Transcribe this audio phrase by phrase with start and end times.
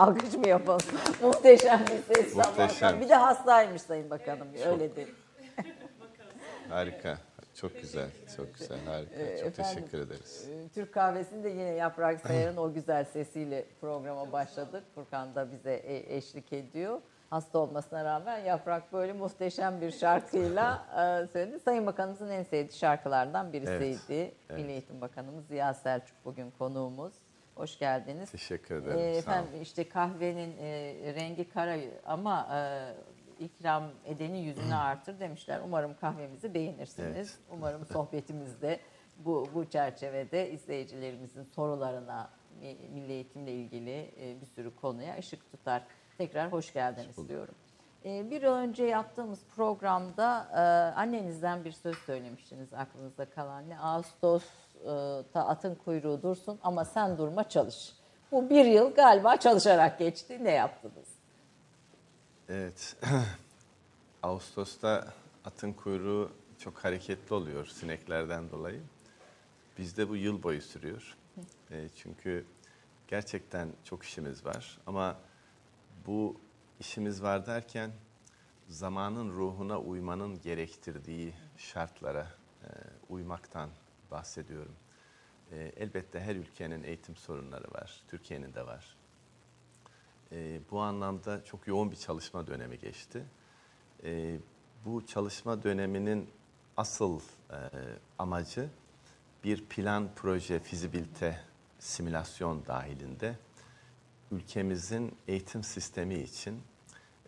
[0.00, 0.80] Alkış mı yapalım?
[1.22, 2.36] Muhteşem bir ses.
[2.36, 3.00] Muhteşem.
[3.00, 4.48] Bir de hastaymış Sayın Bakanım.
[4.66, 5.14] Öyle değil.
[6.68, 7.18] Harika.
[7.54, 8.08] Çok güzel.
[8.36, 8.78] Çok güzel.
[8.86, 9.14] Harika.
[9.16, 10.48] Çok efendim, teşekkür ederiz.
[10.50, 14.84] Ee, Türk kahvesinde yine Yaprak Sayar'ın o güzel sesiyle programa başladık.
[14.94, 17.00] Furkan da bize e- eşlik ediyor.
[17.30, 20.86] Hasta olmasına rağmen Yaprak böyle muhteşem bir şarkıyla
[21.24, 21.60] e, söyledi.
[21.60, 24.34] Sayın Bakanımızın en sevdiği şarkılardan birisiydi.
[24.50, 27.12] Evet, Milli Eğitim Bakanımız Ziya Selçuk bugün konuğumuz.
[27.60, 28.30] Hoş geldiniz.
[28.30, 28.98] Teşekkür ederim.
[28.98, 31.76] Ee, efendim işte kahvenin e, rengi kara
[32.06, 35.60] ama e, ikram edeni yüzünü artır demişler.
[35.64, 37.16] Umarım kahvemizi beğenirsiniz.
[37.16, 37.38] Evet.
[37.50, 38.80] Umarım sohbetimizde
[39.18, 42.30] bu bu çerçevede izleyicilerimizin sorularına
[42.60, 45.82] mi- milli eğitimle ilgili e, bir sürü konuya ışık tutar.
[46.18, 47.28] Tekrar hoş geldiniz bulduk.
[47.28, 47.54] diyorum.
[48.04, 50.60] E, Bir önce yaptığımız programda e,
[51.00, 53.78] annenizden bir söz söylemiştiniz aklınızda kalan ne?
[54.86, 57.92] Ağustos'ta atın kuyruğu dursun ama sen durma çalış.
[58.32, 60.44] Bu bir yıl galiba çalışarak geçti.
[60.44, 61.08] Ne yaptınız?
[62.48, 62.96] Evet.
[64.22, 65.06] Ağustos'ta
[65.44, 68.82] atın kuyruğu çok hareketli oluyor sineklerden dolayı.
[69.78, 71.16] Bizde bu yıl boyu sürüyor.
[71.70, 72.46] E, çünkü
[73.08, 74.78] gerçekten çok işimiz var.
[74.86, 75.16] Ama
[76.06, 76.36] bu
[76.80, 77.90] işimiz var derken
[78.68, 82.26] zamanın ruhuna uymanın gerektirdiği şartlara
[82.62, 82.68] e,
[83.08, 83.70] uymaktan
[84.10, 84.74] bahsediyorum.
[85.52, 88.02] E, elbette her ülkenin eğitim sorunları var.
[88.08, 88.96] Türkiye'nin de var.
[90.32, 93.24] E, bu anlamda çok yoğun bir çalışma dönemi geçti.
[94.04, 94.38] E,
[94.84, 96.30] bu çalışma döneminin
[96.76, 97.20] asıl
[97.50, 97.56] e,
[98.18, 98.68] amacı
[99.44, 101.40] bir plan, proje, fizibilite,
[101.78, 103.36] simülasyon dahilinde
[104.30, 106.62] ülkemizin eğitim sistemi için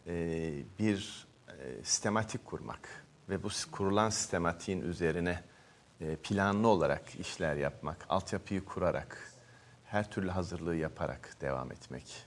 [0.07, 5.43] e, bir e, sistematik kurmak ve bu kurulan sistematiğin üzerine
[6.23, 9.33] planlı olarak işler yapmak, altyapıyı kurarak,
[9.85, 12.27] her türlü hazırlığı yaparak devam etmek.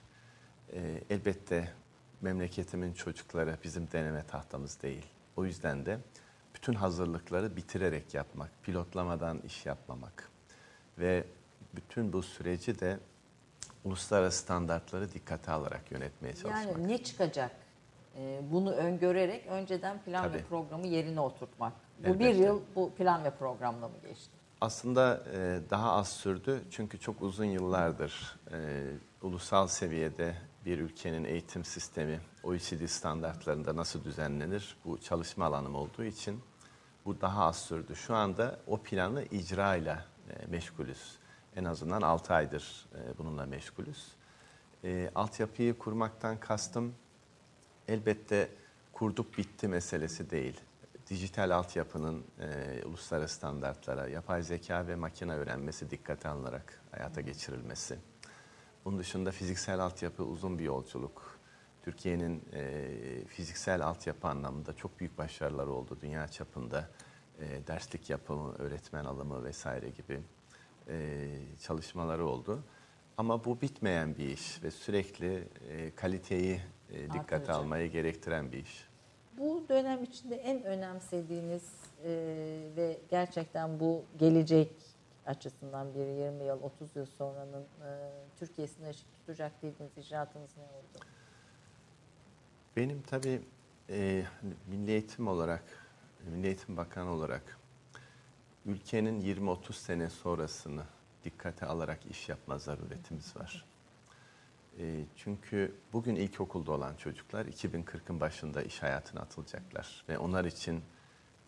[0.73, 1.73] E, elbette
[2.21, 5.05] memleketimin çocukları bizim deneme tahtamız değil.
[5.35, 5.99] O yüzden de
[6.55, 10.29] bütün hazırlıkları bitirerek yapmak, pilotlamadan iş yapmamak
[10.97, 11.23] ve
[11.75, 12.99] bütün bu süreci de
[13.83, 16.65] uluslararası standartları dikkate alarak yönetmeye çalışmak.
[16.65, 17.51] Yani ne çıkacak?
[18.17, 20.43] Ee, bunu öngörerek önceden plan ve Tabii.
[20.43, 21.73] programı yerine oturtmak.
[21.99, 22.19] Bu Elbette.
[22.19, 24.31] bir yıl bu plan ve programla mı geçti?
[24.61, 28.83] Aslında e, daha az sürdü çünkü çok uzun yıllardır e,
[29.21, 36.41] ulusal seviyede bir ülkenin eğitim sistemi OECD standartlarında nasıl düzenlenir bu çalışma alanım olduğu için
[37.05, 37.95] bu daha az sürdü.
[37.95, 41.17] Şu anda o planı icrayla e, meşgulüz.
[41.55, 44.11] En azından 6 aydır e, bununla meşgulüz.
[44.83, 46.95] E, altyapıyı kurmaktan kastım
[47.87, 48.49] elbette
[48.93, 50.61] kurduk bitti meselesi değil.
[51.09, 57.97] Dijital altyapının e, uluslararası standartlara, yapay zeka ve makine öğrenmesi dikkate alınarak hayata geçirilmesi.
[58.85, 61.39] Bunun dışında fiziksel altyapı uzun bir yolculuk.
[61.83, 66.89] Türkiye'nin e, fiziksel altyapı anlamında çok büyük başarıları oldu dünya çapında.
[67.39, 70.21] E, derslik yapımı, öğretmen alımı vesaire gibi
[70.87, 71.27] e,
[71.61, 72.63] çalışmaları oldu.
[73.17, 78.94] Ama bu bitmeyen bir iş ve sürekli e, kaliteyi e, dikkate almayı gerektiren bir iş.
[79.37, 81.63] Bu dönem içinde en önemsediğiniz
[82.03, 82.09] e,
[82.75, 84.71] ve gerçekten bu gelecek
[85.25, 87.89] açısından bir 20 yıl, 30 yıl sonranın e,
[88.39, 91.05] Türkiye'sine ışık tutacak dediğiniz icraatınız ne oldu?
[92.77, 93.41] Benim tabii
[93.89, 95.63] e, hani Milli Eğitim olarak,
[96.25, 97.59] Milli Eğitim Bakanı olarak
[98.65, 100.83] ülkenin 20-30 sene sonrasını
[101.23, 103.65] dikkate alarak iş yapma zaruretimiz var.
[104.79, 110.81] E, çünkü bugün ilkokulda olan çocuklar 2040'ın başında iş hayatına atılacaklar ve onlar için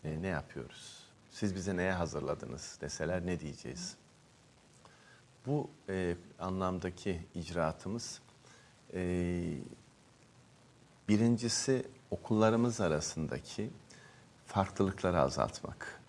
[0.04, 1.04] e, ne yapıyoruz?
[1.30, 3.98] Siz bize neye hazırladınız deseler ne diyeceğiz?
[5.46, 8.22] Bu e, anlamdaki icraatımız
[8.94, 9.02] e,
[11.08, 13.70] Birincisi okullarımız arasındaki
[14.46, 16.02] farklılıkları azaltmak.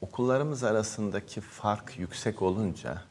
[0.00, 3.02] Okullarımız arasındaki fark yüksek olunca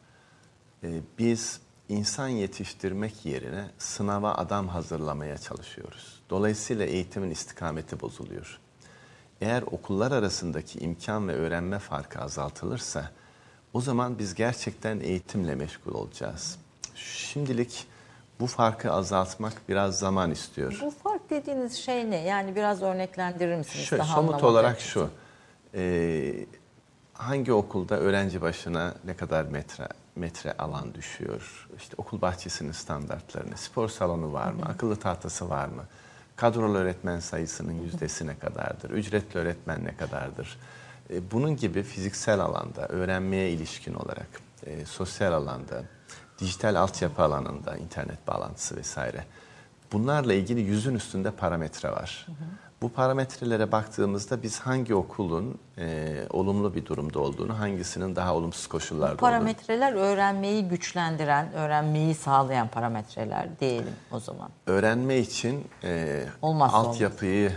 [0.84, 6.22] e, biz insan yetiştirmek yerine sınava adam hazırlamaya çalışıyoruz.
[6.30, 8.60] Dolayısıyla eğitimin istikameti bozuluyor.
[9.42, 13.12] Eğer okullar arasındaki imkan ve öğrenme farkı azaltılırsa
[13.74, 16.60] o zaman biz gerçekten eğitimle meşgul olacağız.
[16.96, 17.88] Şimdilik
[18.40, 20.80] bu farkı azaltmak biraz zaman istiyor.
[20.82, 22.24] Bu fark dediğiniz şey ne?
[22.24, 23.86] Yani biraz örneklendirir misiniz?
[23.86, 24.90] Şöyle, daha somut olarak için?
[24.90, 25.10] şu.
[25.74, 26.46] e,
[27.14, 31.68] hangi okulda öğrenci başına ne kadar metre metre alan düşüyor?
[31.78, 34.66] İşte okul bahçesinin standartlarını, spor salonu var mı?
[34.66, 35.84] Akıllı tahtası var mı?
[36.36, 38.90] Kadrolu öğretmen sayısının yüzdesi ne kadardır?
[38.90, 40.58] Ücretli öğretmen ne kadardır?
[41.10, 44.28] E, bunun gibi fiziksel alanda, öğrenmeye ilişkin olarak,
[44.66, 45.84] e, sosyal alanda,
[46.40, 49.26] dijital altyapı alanında, internet bağlantısı vesaire.
[49.92, 52.28] Bunlarla ilgili yüzün üstünde parametre var.
[52.86, 59.06] Bu parametrelere baktığımızda biz hangi okulun e, olumlu bir durumda olduğunu, hangisinin daha olumsuz koşullarda
[59.06, 64.50] olduğunu Parametreler öğrenmeyi güçlendiren, öğrenmeyi sağlayan parametreler diyelim o zaman.
[64.66, 67.52] öğrenme için e, Olmazsa altyapıyı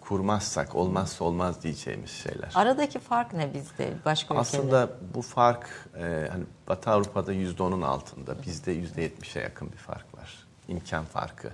[0.00, 2.52] kurmazsak olmazsa olmaz diyeceğimiz şeyler.
[2.54, 4.34] Aradaki fark ne bizde başka?
[4.34, 10.46] Aslında bu fark e, hani Batı Avrupa'da %10'un altında, bizde %70'e yakın bir fark var.
[10.68, 11.50] İmkan farkı.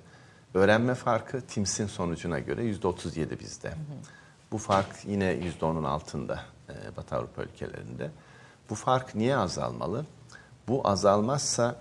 [0.55, 3.73] Öğrenme farkı TIMS'in sonucuna göre %37 bizde.
[4.53, 8.11] Bu fark yine %10'un altında e, Batı Avrupa ülkelerinde.
[8.71, 10.07] Bu fark niye azalmalı?
[10.69, 11.77] Bu azalmazsa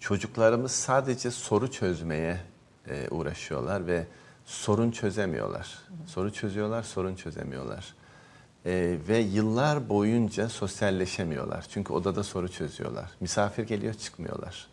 [0.00, 2.40] çocuklarımız sadece soru çözmeye
[2.88, 4.06] e, uğraşıyorlar ve
[4.46, 5.78] sorun çözemiyorlar.
[6.06, 7.94] Soru çözüyorlar, sorun çözemiyorlar.
[8.66, 11.66] E, ve yıllar boyunca sosyalleşemiyorlar.
[11.68, 13.10] Çünkü odada soru çözüyorlar.
[13.20, 14.66] Misafir geliyor, çıkmıyorlar.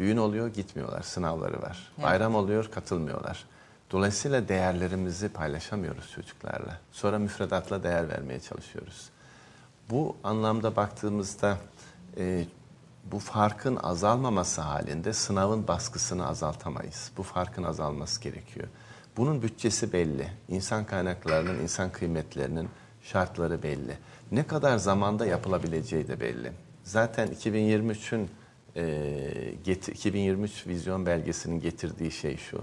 [0.00, 1.02] Düğün oluyor, gitmiyorlar.
[1.02, 1.92] Sınavları var.
[1.94, 2.04] Evet.
[2.04, 3.44] Bayram oluyor, katılmıyorlar.
[3.90, 6.78] Dolayısıyla değerlerimizi paylaşamıyoruz çocuklarla.
[6.92, 9.10] Sonra müfredatla değer vermeye çalışıyoruz.
[9.90, 11.56] Bu anlamda baktığımızda
[12.16, 12.44] e,
[13.12, 17.10] bu farkın azalmaması halinde sınavın baskısını azaltamayız.
[17.16, 18.68] Bu farkın azalması gerekiyor.
[19.16, 20.28] Bunun bütçesi belli.
[20.48, 22.68] İnsan kaynaklarının, insan kıymetlerinin
[23.02, 23.98] şartları belli.
[24.32, 26.52] Ne kadar zamanda yapılabileceği de belli.
[26.84, 28.30] Zaten 2023'ün
[28.76, 28.82] e,
[29.64, 32.62] get- 2023 vizyon belgesinin getirdiği şey şu.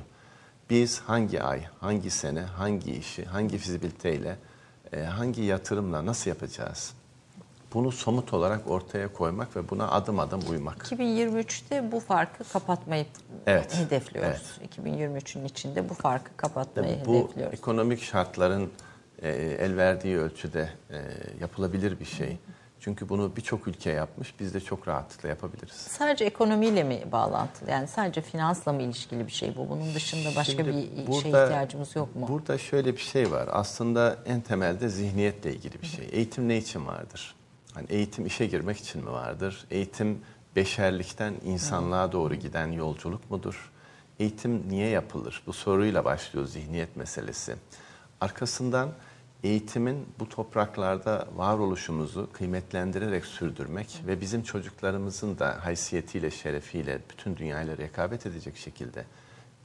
[0.70, 4.36] Biz hangi ay, hangi sene, hangi işi, hangi fizibiliteyle,
[4.94, 6.94] e, hangi yatırımla nasıl yapacağız?
[7.74, 10.78] bunu somut olarak ortaya koymak ve buna adım adım uymak.
[10.92, 13.06] 2023'te bu farkı kapatmayı
[13.48, 14.60] Evet, hedefliyoruz.
[14.78, 17.54] 2023'ün içinde bu farkı kapatmayı Tabii bu hedefliyoruz.
[17.54, 18.72] ekonomik şartların
[19.22, 21.02] e, el verdiği ölçüde e,
[21.42, 22.38] yapılabilir bir şey.
[22.80, 25.74] Çünkü bunu birçok ülke yapmış, biz de çok rahatlıkla yapabiliriz.
[25.76, 27.72] Sadece ekonomiyle mi bağlantılı?
[27.72, 29.70] Yani sadece finansla mı ilişkili bir şey bu?
[29.70, 32.28] Bunun dışında başka Şimdi bir şeye burada- ihtiyacımız yok mu?
[32.28, 33.50] Burada şöyle bir şey var.
[33.52, 36.08] Aslında en temelde zihniyetle ilgili bir şey.
[36.12, 37.36] Eğitim ne için vardır?
[37.74, 39.66] Hani eğitim işe girmek için mi vardır?
[39.72, 40.22] Eğitim
[40.56, 43.72] beşerlikten insanlığa doğru giden yolculuk mudur?
[44.20, 45.44] Eğitim niye yapılır?
[45.48, 47.56] Bu soruyla başlıyor zihniyet meselesi.
[48.22, 48.90] Arkasından
[49.44, 58.26] eğitimin bu topraklarda varoluşumuzu kıymetlendirerek sürdürmek ve bizim çocuklarımızın da haysiyetiyle, şerefiyle bütün dünyayla rekabet
[58.26, 59.06] edecek şekilde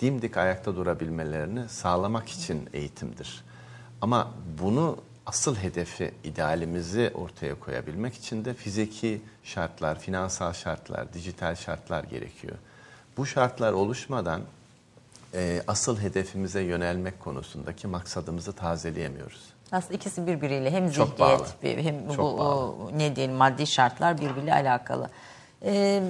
[0.01, 3.45] dimdik ayakta durabilmelerini sağlamak için eğitimdir.
[4.01, 12.05] Ama bunu asıl hedefi, idealimizi ortaya koyabilmek için de fiziki şartlar, finansal şartlar, dijital şartlar
[12.05, 12.57] gerekiyor.
[13.17, 14.43] Bu şartlar oluşmadan
[15.35, 19.52] e, asıl hedefimize yönelmek konusundaki maksadımızı tazeleyemiyoruz.
[19.73, 22.99] Aslında ikisi birbiriyle hem zihniyet hem Çok bu bağlı.
[22.99, 25.09] ne diyelim maddi şartlar birbiriyle alakalı.
[25.65, 26.03] Ee,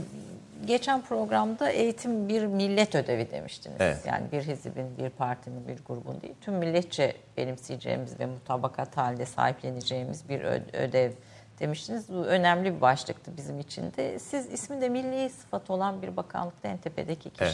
[0.66, 3.76] geçen programda eğitim bir millet ödevi demiştiniz.
[3.81, 3.99] Evet.
[4.07, 6.35] Yani bir hizbin, bir partinin, bir grubun değil.
[6.40, 10.40] Tüm milletçe benimseyeceğimiz ve mutabakat halinde sahipleneceğimiz bir
[10.73, 11.12] ödev
[11.61, 12.09] demiştiniz.
[12.09, 14.19] Bu önemli bir başlıktı bizim için de.
[14.19, 17.52] Siz ismi de milli sıfat olan bir bakanlıkta en tepedeki Evet.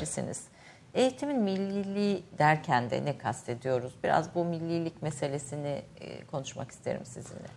[0.94, 3.92] Eğitimin milliliği derken de ne kastediyoruz?
[4.04, 7.48] Biraz bu millilik meselesini e, konuşmak isterim sizinle.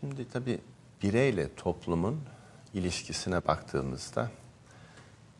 [0.00, 0.58] Şimdi tabii
[1.02, 2.20] bireyle toplumun
[2.74, 4.30] ilişkisine baktığımızda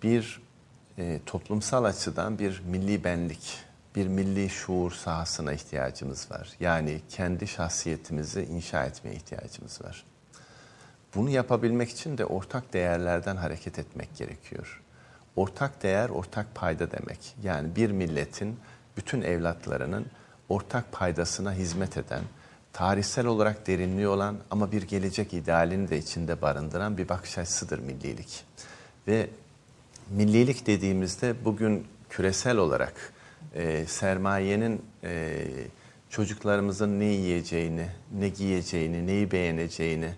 [0.03, 0.43] bir
[0.99, 3.59] e, toplumsal açıdan bir milli benlik,
[3.97, 6.53] bir milli şuur sahasına ihtiyacımız var.
[6.61, 10.05] Yani kendi şahsiyetimizi inşa etmeye ihtiyacımız var.
[11.14, 14.84] Bunu yapabilmek için de ortak değerlerden hareket etmek gerekiyor.
[15.37, 17.35] Ortak değer, ortak payda demek.
[17.43, 18.57] Yani bir milletin
[18.97, 20.07] bütün evlatlarının
[20.49, 22.23] ortak paydasına hizmet eden,
[22.73, 28.45] tarihsel olarak derinliği olan ama bir gelecek idealini de içinde barındıran bir bakış açısıdır millilik.
[29.09, 29.29] Ve
[30.11, 33.12] millilik dediğimizde bugün küresel olarak
[33.55, 35.47] e, sermayenin e,
[36.11, 37.87] çocuklarımızın ne yiyeceğini,
[38.19, 40.11] ne giyeceğini, neyi beğeneceğini,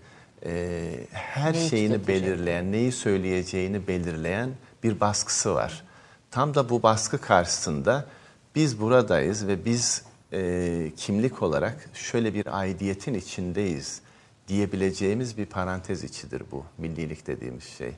[0.46, 0.82] e,
[1.12, 4.50] her Neyi şeyini belirleyen, neyi söyleyeceğini belirleyen
[4.86, 5.84] bir baskısı var.
[6.30, 8.06] Tam da bu baskı karşısında
[8.54, 14.00] biz buradayız ve biz e, kimlik olarak şöyle bir aidiyetin içindeyiz
[14.48, 17.92] diyebileceğimiz bir parantez içidir bu millilik dediğimiz şey.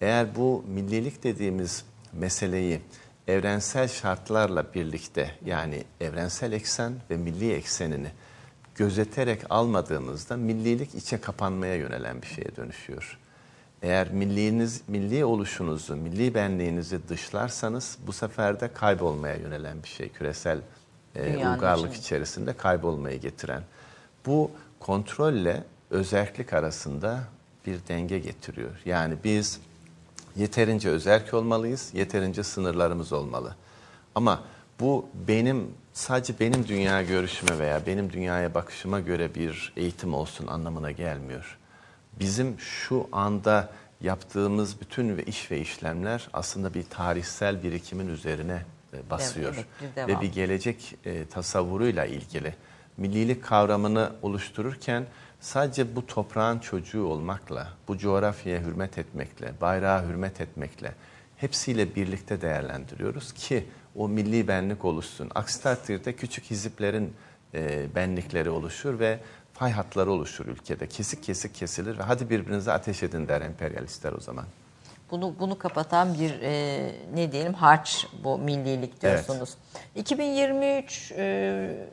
[0.00, 2.80] Eğer bu millilik dediğimiz meseleyi
[3.28, 8.10] evrensel şartlarla birlikte yani evrensel eksen ve milli eksenini
[8.74, 13.18] gözeterek almadığımızda millilik içe kapanmaya yönelen bir şeye dönüşüyor.
[13.82, 20.08] Eğer milliğiniz, milli oluşunuzu, milli benliğinizi dışlarsanız bu sefer de kaybolmaya yönelen bir şey.
[20.08, 20.58] Küresel
[21.14, 22.00] e, Dünyanın uygarlık içinde.
[22.00, 23.62] içerisinde kaybolmayı getiren.
[24.26, 27.20] Bu kontrolle özerklik arasında
[27.66, 28.70] bir denge getiriyor.
[28.84, 29.60] Yani biz
[30.36, 33.54] yeterince özerk olmalıyız, yeterince sınırlarımız olmalı.
[34.14, 34.42] Ama
[34.80, 40.90] bu benim sadece benim dünya görüşüme veya benim dünyaya bakışıma göre bir eğitim olsun anlamına
[40.90, 41.58] gelmiyor.
[42.20, 48.62] Bizim şu anda yaptığımız bütün ve iş ve işlemler aslında bir tarihsel birikimin üzerine
[48.92, 49.66] e, basıyor.
[49.82, 52.54] Evet, bir ve bir gelecek e, tasavvuruyla ilgili.
[52.96, 55.06] Millilik kavramını oluştururken
[55.40, 60.94] sadece bu toprağın çocuğu olmakla, bu coğrafyaya hürmet etmekle, bayrağa hürmet etmekle
[61.36, 65.30] hepsiyle birlikte değerlendiriyoruz ki o milli benlik oluşsun.
[65.34, 67.12] Aksi takdirde küçük hiziplerin
[67.54, 69.18] e, benlikleri oluşur ve
[69.60, 70.86] fay hatları oluşur ülkede.
[70.86, 74.44] Kesik kesik kesilir ve hadi birbirinize ateş edin der emperyalistler o zaman.
[75.10, 79.54] Bunu bunu kapatan bir e, ne diyelim harç bu millilik diyorsunuz.
[79.94, 81.86] 2023 e,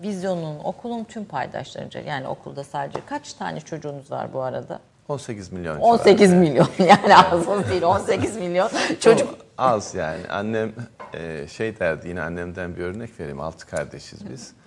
[0.00, 4.80] vizyonun okulun tüm paydaşlarınca yani okulda sadece kaç tane çocuğunuz var bu arada?
[5.08, 6.40] 18 milyon 18 civarı.
[6.40, 8.70] milyon yani az değil 18 milyon
[9.00, 9.38] çocuk.
[9.58, 10.28] Az yani.
[10.30, 10.72] Annem
[11.14, 13.40] e, şey derdi yine annemden bir örnek vereyim.
[13.40, 14.59] Altı kardeşiz biz.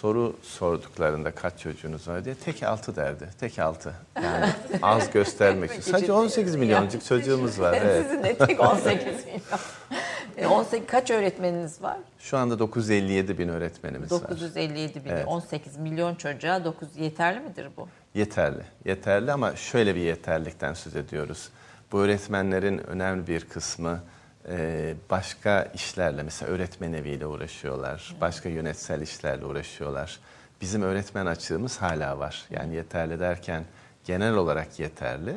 [0.00, 3.28] Soru sorduklarında kaç çocuğunuz var diye tek altı derdi.
[3.40, 3.94] Tek altı.
[4.22, 4.46] Yani
[4.82, 5.80] az göstermek için.
[5.80, 7.78] Sadece 18 milyoncuk çocuğumuz var.
[7.82, 8.06] Evet.
[8.06, 9.40] Sizin de tek 18 milyon.
[10.36, 11.96] E, 18 kaç öğretmeniniz var?
[12.18, 14.30] Şu anda 957 bin öğretmenimiz var.
[14.30, 15.26] 957 bin, Evet.
[15.28, 17.88] 18 milyon çocuğa 9 yeterli midir bu?
[18.14, 18.62] Yeterli.
[18.84, 21.48] Yeterli ama şöyle bir yeterlikten söz ediyoruz.
[21.92, 24.00] Bu öğretmenlerin önemli bir kısmı
[24.48, 28.16] e, başka işlerle mesela öğretmen eviyle uğraşıyorlar.
[28.20, 30.18] Başka yönetsel işlerle uğraşıyorlar.
[30.60, 32.44] bizim öğretmen açığımız hala var.
[32.50, 33.64] Yani yeterli derken
[34.04, 35.36] genel olarak yeterli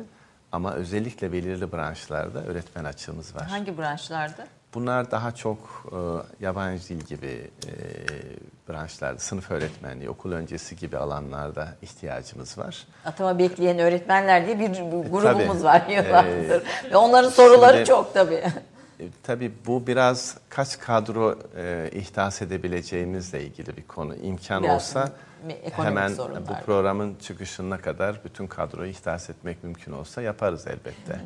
[0.52, 3.42] ama özellikle belirli branşlarda öğretmen açığımız var.
[3.46, 4.46] Hangi branşlarda?
[4.74, 5.58] Bunlar daha çok
[5.92, 7.72] e, yabancı dil gibi e,
[8.68, 12.86] branşlarda, sınıf öğretmenliği, okul öncesi gibi alanlarda ihtiyacımız var.
[13.04, 14.68] Atama bekleyen öğretmenler diye bir
[15.10, 15.64] grubumuz tabii.
[15.64, 16.62] var yıllardır.
[16.92, 18.44] Ve onların soruları şimdi- çok tabii.
[19.00, 24.16] E, Tabii bu biraz kaç kadro e, ihdas edebileceğimizle ilgili bir konu.
[24.16, 25.12] İmkan Biraz olsa
[25.72, 26.48] hemen sorunlar.
[26.48, 31.20] bu programın çıkışına kadar bütün kadroyu ihdas etmek mümkün olsa yaparız elbette.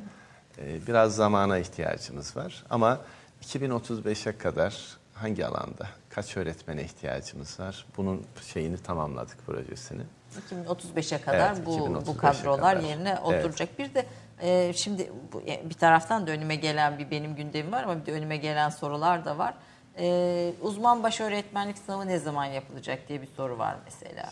[0.58, 3.00] E, biraz zamana ihtiyacımız var ama
[3.42, 4.76] 2035'e kadar
[5.14, 7.86] hangi alanda kaç öğretmene ihtiyacımız var?
[7.96, 8.22] Bunun
[8.52, 10.02] şeyini tamamladık projesini.
[10.50, 12.88] 2035'e kadar Evet, bu, bu 2035'e kadrolar kadar.
[12.88, 13.44] yerine Evet.
[13.44, 13.78] oturacak.
[13.78, 14.06] Bir de
[14.42, 18.06] e, şimdi bu, e, bir taraftan da önüme gelen bir benim gündemim var ama bir
[18.06, 19.54] de önüme gelen sorular da var.
[19.98, 24.30] E, uzman baş öğretmenlik sınavı ne zaman yapılacak diye bir soru var mesela.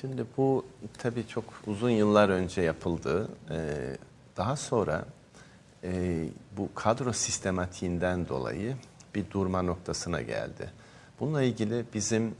[0.00, 0.66] Şimdi bu
[0.98, 3.28] tabii çok uzun yıllar önce yapıldı.
[3.50, 3.96] Ee,
[4.36, 5.04] daha sonra
[5.84, 6.24] e,
[6.56, 8.76] bu kadro sistematiğinden dolayı
[9.14, 10.70] bir durma noktasına geldi.
[11.20, 12.34] Bununla ilgili bizim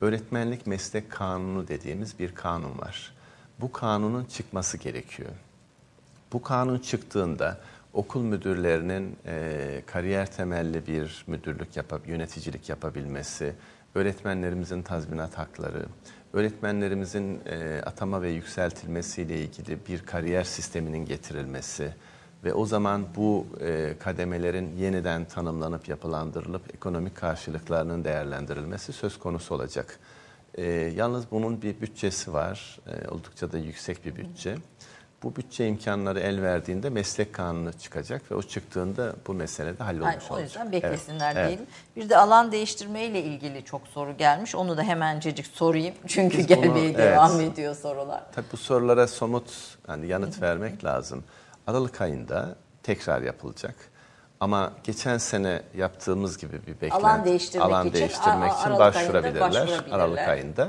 [0.00, 3.14] öğretmenlik meslek kanunu dediğimiz bir kanun var.
[3.60, 5.30] Bu kanunun çıkması gerekiyor.
[6.32, 7.60] Bu kanun çıktığında
[7.92, 13.54] okul müdürlerinin e, kariyer temelli bir müdürlük yapıp yöneticilik yapabilmesi,
[13.94, 15.86] öğretmenlerimizin tazminat hakları,
[16.32, 21.94] öğretmenlerimizin e, atama ve yükseltilmesiyle ilgili bir kariyer sisteminin getirilmesi
[22.44, 29.98] ve o zaman bu e, kademelerin yeniden tanımlanıp yapılandırılıp ekonomik karşılıklarının değerlendirilmesi söz konusu olacak.
[30.54, 34.56] E, yalnız bunun bir bütçesi var, e, oldukça da yüksek bir bütçe.
[35.22, 40.04] Bu bütçe imkanları el verdiğinde meslek kanunu çıkacak ve o çıktığında bu mesele de hallolmuş
[40.04, 40.38] Yani olacak.
[40.38, 41.66] o yüzden beklesinler Evet, diyelim.
[41.96, 44.54] Bir de alan değiştirme ile ilgili çok soru gelmiş.
[44.54, 45.94] Onu da hemencecik sorayım.
[46.06, 47.52] Çünkü Biz gelmeye bunu- devam evet.
[47.52, 48.22] ediyor sorular.
[48.34, 51.24] Tabii bu sorulara somut yani yanıt vermek lazım.
[51.66, 53.74] Aralık ayında tekrar yapılacak.
[54.40, 56.94] Ama geçen sene yaptığımız gibi bir beklenti.
[56.94, 59.40] Alan değiştirmek alan için, değiştirmek için başvurabilirler.
[59.50, 59.94] başvurabilirler.
[59.96, 60.68] Aralık ayında.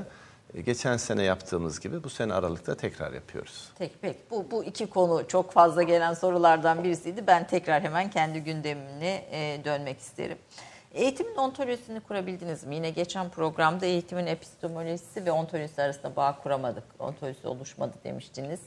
[0.59, 3.71] Geçen sene yaptığımız gibi bu sene Aralık'ta tekrar yapıyoruz.
[3.79, 4.19] Peki peki.
[4.31, 7.27] Bu, bu iki konu çok fazla gelen sorulardan birisiydi.
[7.27, 10.37] Ben tekrar hemen kendi gündemine e, dönmek isterim.
[10.93, 12.75] Eğitimin ontolojisini kurabildiniz mi?
[12.75, 16.83] Yine geçen programda eğitimin epistemolojisi ve ontolojisi arasında bağ kuramadık.
[16.99, 18.59] Ontolojisi oluşmadı demiştiniz.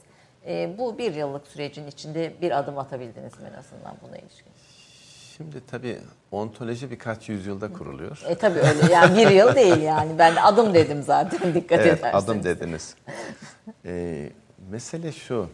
[0.47, 4.54] E, bu bir yıllık sürecin içinde bir adım atabildiniz mi en azından buna ilişkin?
[5.37, 5.99] Şimdi tabii
[6.31, 8.21] ontoloji birkaç yüzyılda kuruluyor.
[8.27, 10.19] E tabii öyle yani bir yıl değil yani.
[10.19, 12.23] Ben adım dedim zaten dikkat Evet, ederseniz.
[12.23, 12.95] adım dediniz.
[13.85, 14.29] Ee,
[14.71, 15.49] mesele şu,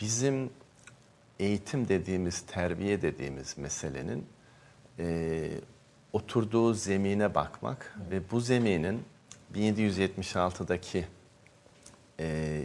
[0.00, 0.50] bizim
[1.40, 4.26] eğitim dediğimiz, terbiye dediğimiz meselenin
[4.98, 5.48] e,
[6.12, 9.02] oturduğu zemine bakmak ve bu zeminin
[9.54, 11.04] 1776'daki
[12.20, 12.62] e,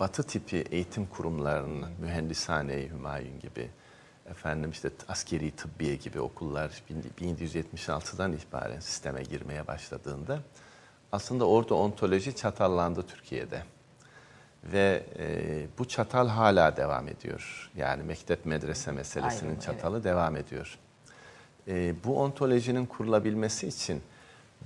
[0.00, 3.70] Batı tipi eğitim kurumlarının, mühendishane, Hümayun gibi,
[4.32, 6.82] efendim işte askeri tıbbiye gibi okullar
[7.20, 10.38] 1776'dan itibaren sisteme girmeye başladığında
[11.12, 13.62] aslında orada ontoloji çatallandı Türkiye'de.
[14.64, 17.70] Ve e, bu çatal hala devam ediyor.
[17.76, 20.78] Yani mektep medrese meselesinin Ayrım, çatalı devam ediyor.
[21.68, 24.02] E, bu ontolojinin kurulabilmesi için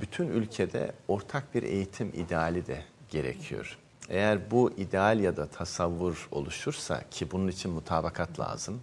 [0.00, 3.79] bütün ülkede ortak bir eğitim ideali de gerekiyor.
[4.09, 8.83] Eğer bu ideal ya da tasavvur oluşursa ki bunun için mutabakat lazım.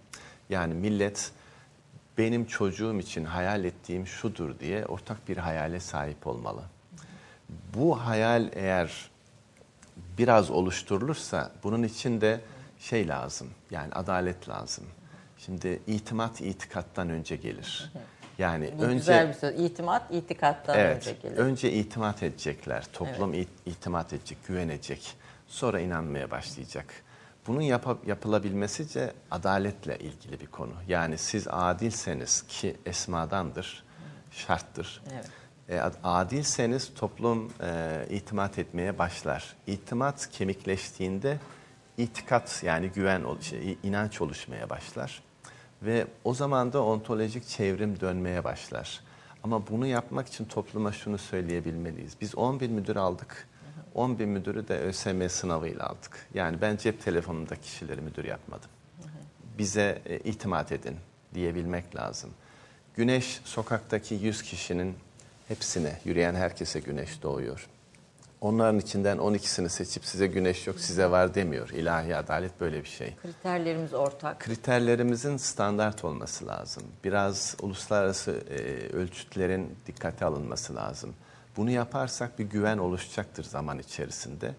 [0.50, 1.30] Yani millet
[2.18, 6.62] benim çocuğum için hayal ettiğim şudur diye ortak bir hayale sahip olmalı.
[7.74, 9.10] Bu hayal eğer
[10.18, 12.40] biraz oluşturulursa bunun için de
[12.78, 13.50] şey lazım.
[13.70, 14.84] Yani adalet lazım.
[15.38, 17.92] Şimdi itimat itikattan önce gelir.
[18.38, 19.60] Yani Bu önce güzel bir söz.
[19.60, 20.96] İtimat itikattan Evet.
[20.96, 21.36] önce gelir.
[21.36, 22.84] Önce itimat edecekler.
[22.92, 25.16] Toplum it- itimat edecek, güvenecek.
[25.48, 26.94] Sonra inanmaya başlayacak.
[27.46, 30.72] Bunun yapa- yapılabilmesice adaletle ilgili bir konu.
[30.88, 33.84] Yani siz adilseniz ki esmadandır,
[34.30, 35.02] şarttır.
[35.14, 35.30] Evet.
[35.68, 39.56] E, ad- adilseniz toplum e, itimat etmeye başlar.
[39.66, 41.38] İtimat kemikleştiğinde
[41.98, 45.22] itikat yani güven, şey, inanç oluşmaya başlar.
[45.82, 49.00] Ve o zaman da ontolojik çevrim dönmeye başlar.
[49.42, 52.16] Ama bunu yapmak için topluma şunu söyleyebilmeliyiz.
[52.20, 53.48] Biz 10 bin müdür aldık.
[53.94, 56.26] 10 bin müdürü de ÖSYM sınavıyla aldık.
[56.34, 58.70] Yani ben cep telefonunda kişileri müdür yapmadım.
[59.58, 60.96] Bize e, itimat edin
[61.34, 62.30] diyebilmek lazım.
[62.96, 64.94] Güneş sokaktaki 100 kişinin
[65.48, 67.68] hepsine, yürüyen herkese güneş doğuyor.
[68.40, 71.68] Onların içinden 12'sini seçip size güneş yok, size var demiyor.
[71.68, 73.14] İlahi adalet böyle bir şey.
[73.22, 74.40] Kriterlerimiz ortak.
[74.40, 76.82] Kriterlerimizin standart olması lazım.
[77.04, 81.14] Biraz uluslararası e, ölçütlerin dikkate alınması lazım.
[81.56, 84.54] Bunu yaparsak bir güven oluşacaktır zaman içerisinde.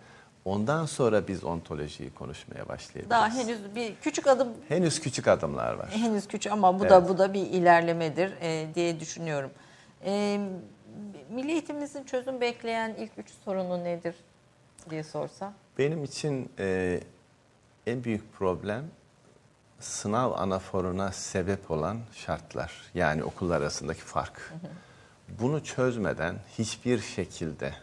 [0.45, 3.10] Ondan sonra biz ontolojiyi konuşmaya başlayabiliriz.
[3.10, 5.89] Daha henüz bir küçük adım Henüz küçük adımlar var.
[5.89, 7.10] henüz küçük ama bu da Evet.
[7.10, 9.51] bu da bir ilerlemedir e, diye düşünüyorum.
[10.05, 10.39] E,
[11.29, 14.15] Milli eğitimimizin çözüm bekleyen ilk üç sorunu nedir
[14.89, 15.53] diye sorsam.
[15.77, 16.99] Benim için e,
[17.88, 18.84] en büyük problem
[19.79, 22.81] sınav anaforuna sebep olan şartlar.
[22.93, 24.53] Yani okullar arasındaki fark.
[25.39, 27.73] Bunu çözmeden hiçbir şekilde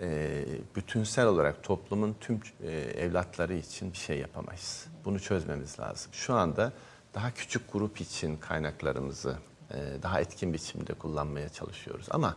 [0.00, 0.44] e,
[0.76, 4.86] bütünsel olarak toplumun tüm e, evlatları için bir şey yapamayız.
[5.04, 6.12] Bunu çözmemiz lazım.
[6.14, 6.72] Şu anda
[7.14, 9.36] daha küçük grup için kaynaklarımızı
[9.70, 12.06] e, daha etkin biçimde kullanmaya çalışıyoruz.
[12.10, 12.36] Ama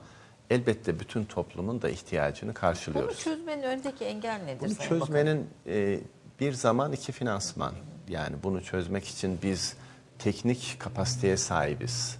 [0.50, 3.20] elbette bütün toplumun da ihtiyacını Bunu karşılıyoruz.
[3.20, 4.62] çözmenin öndeki engel nedir?
[4.62, 6.00] Bunu Sayın çözmenin e,
[6.40, 7.74] bir zaman iki finansman.
[8.10, 9.76] Yani bunu çözmek için biz
[10.20, 12.18] teknik kapasiteye sahibiz.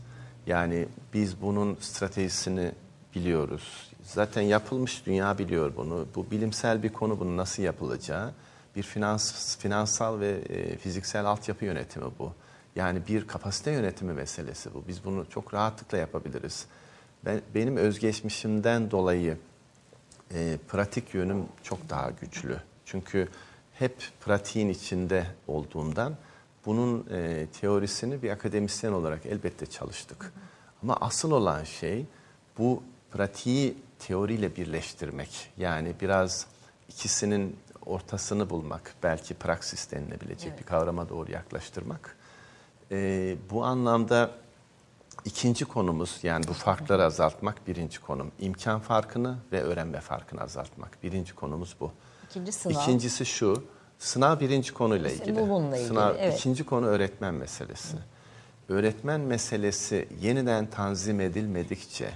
[0.48, 2.72] Yani biz bunun stratejisini
[3.16, 3.92] biliyoruz.
[4.04, 6.08] Zaten yapılmış dünya biliyor bunu.
[6.16, 8.34] Bu bilimsel bir konu bunun nasıl yapılacağı.
[8.76, 12.34] Bir finans finansal ve e, fiziksel altyapı yönetimi bu.
[12.76, 14.84] Yani bir kapasite yönetimi meselesi bu.
[14.88, 16.66] Biz bunu çok rahatlıkla yapabiliriz.
[17.26, 19.38] Ben benim özgeçmişimden dolayı
[20.34, 22.58] e, pratik yönüm çok daha güçlü.
[22.86, 23.28] Çünkü
[23.74, 26.16] hep pratiğin içinde olduğumdan
[26.68, 30.34] bunun e, teorisini bir akademisyen olarak elbette çalıştık.
[30.84, 32.06] Ama asıl olan şey
[32.58, 35.52] bu pratiği teoriyle birleştirmek.
[35.58, 36.48] Yani biraz
[36.90, 42.18] ikisinin ortasını bulmak, belki praksis denilebilecek bir kavrama doğru yaklaştırmak.
[42.92, 44.32] E, bu anlamda
[45.26, 48.32] İkinci konumuz yani bu farkları azaltmak birinci konum.
[48.40, 51.04] İmkan farkını ve öğrenme farkını azaltmak.
[51.04, 51.92] Birinci konumuz bu.
[52.30, 52.82] İkinci sınav.
[52.82, 53.64] İkincisi şu.
[54.00, 55.36] Sınav birinci konuyla ilgili.
[55.36, 56.40] bu bununla ilgili, Sınav, evet.
[56.40, 57.98] ikinci konu öğretmen meselesi.
[58.70, 62.10] Öğretmen meselesi yeniden tanzim edilmedikçe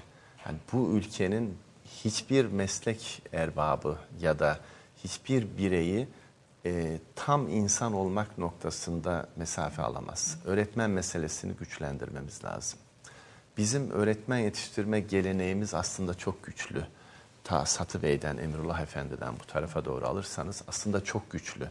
[0.45, 4.59] yani bu ülkenin hiçbir meslek erbabı ya da
[5.03, 6.07] hiçbir bireyi
[6.65, 10.37] e, tam insan olmak noktasında mesafe alamaz.
[10.45, 12.79] Öğretmen meselesini güçlendirmemiz lazım.
[13.57, 16.85] Bizim öğretmen yetiştirme geleneğimiz aslında çok güçlü.
[17.51, 21.69] Ta Satı Bey'den, Emrullah Efendi'den bu tarafa doğru alırsanız aslında çok güçlü.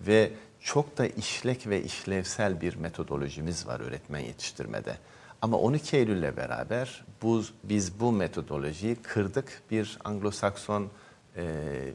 [0.00, 4.96] Ve çok da işlek ve işlevsel bir metodolojimiz var öğretmen yetiştirmede.
[5.42, 9.62] Ama 12 Eylül'le beraber bu, biz bu metodolojiyi kırdık.
[9.70, 10.86] Bir Anglo-Sakson
[11.36, 11.44] e,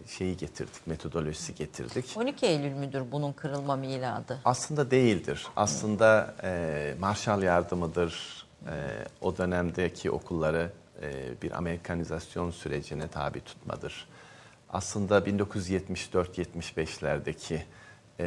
[0.08, 2.16] şeyi getirdik, metodolojisi getirdik.
[2.18, 4.40] 12 Eylül müdür bunun kırılma miladı?
[4.46, 5.48] Aslında değildir.
[5.56, 8.46] Aslında e, Marshall yardımıdır.
[8.66, 8.74] E,
[9.22, 10.72] o dönemdeki okulları
[11.02, 14.08] e, bir Amerikanizasyon sürecine tabi tutmadır.
[14.70, 17.60] Aslında 1974-75'lerdeki
[18.20, 18.26] e,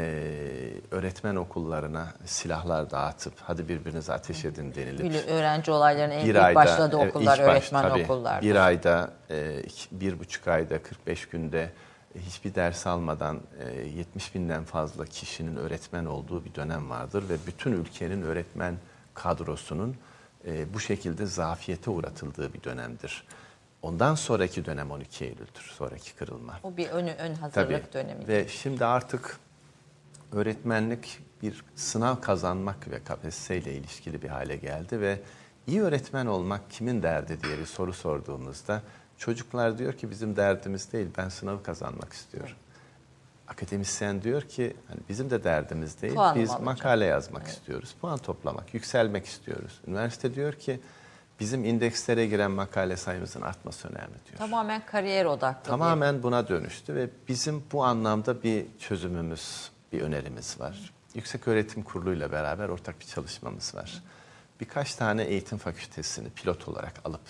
[0.90, 6.42] öğretmen okullarına silahlar dağıtıp hadi birbirinize ateş edin denilip Bili- öğrenci olaylarının en bir ilk
[6.42, 8.42] ayda başladığı evet, okullar baş- öğretmen tabii, okullar.
[8.42, 11.70] Bir ayda, e, iki- bir buçuk ayda, 45 günde
[12.14, 17.34] e, hiçbir ders almadan e, 70 binden fazla kişinin öğretmen olduğu bir dönem vardır ve
[17.46, 18.74] bütün ülkenin öğretmen
[19.14, 19.96] kadrosunun
[20.46, 23.24] e, bu şekilde zafiyete uğratıldığı bir dönemdir.
[23.82, 26.60] Ondan sonraki dönem 12 Eylül'dür, sonraki kırılma.
[26.62, 28.04] O bir ön, ön hazırlık Tabii.
[28.04, 28.28] dönemi.
[28.28, 29.38] Ve şimdi artık
[30.32, 35.20] öğretmenlik bir sınav kazanmak ve kapasiteyle ilişkili bir hale geldi ve
[35.66, 38.82] iyi öğretmen olmak kimin derdi diye bir soru sorduğumuzda
[39.18, 42.56] çocuklar diyor ki bizim derdimiz değil ben sınavı kazanmak istiyorum.
[43.48, 46.64] Akademisyen diyor ki hani bizim de derdimiz değil Puanımı biz alacağım.
[46.64, 47.94] makale yazmak istiyoruz.
[48.00, 49.80] Puan toplamak, yükselmek istiyoruz.
[49.86, 50.80] Üniversite diyor ki
[51.40, 54.38] bizim indekslere giren makale sayımızın artması önemli diyor.
[54.38, 55.70] Tamamen kariyer odaklı.
[55.70, 60.92] Tamamen buna dönüştü ve bizim bu anlamda bir çözümümüz, bir önerimiz var.
[61.14, 64.02] Yüksek Öğretim Kurulu ile beraber ortak bir çalışmamız var.
[64.60, 67.20] Birkaç tane eğitim fakültesini pilot olarak alıp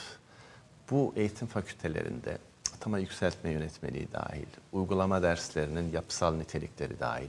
[0.91, 2.39] bu eğitim fakültelerinde
[2.79, 7.29] atama yükseltme yönetmeliği dahil, uygulama derslerinin yapısal nitelikleri dahil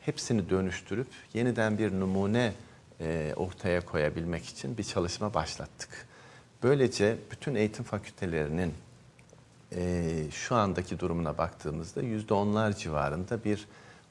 [0.00, 2.52] hepsini dönüştürüp yeniden bir numune
[3.00, 6.06] e, ortaya koyabilmek için bir çalışma başlattık.
[6.62, 8.74] Böylece bütün eğitim fakültelerinin
[9.72, 13.66] e, şu andaki durumuna baktığımızda yüzde onlar civarında bir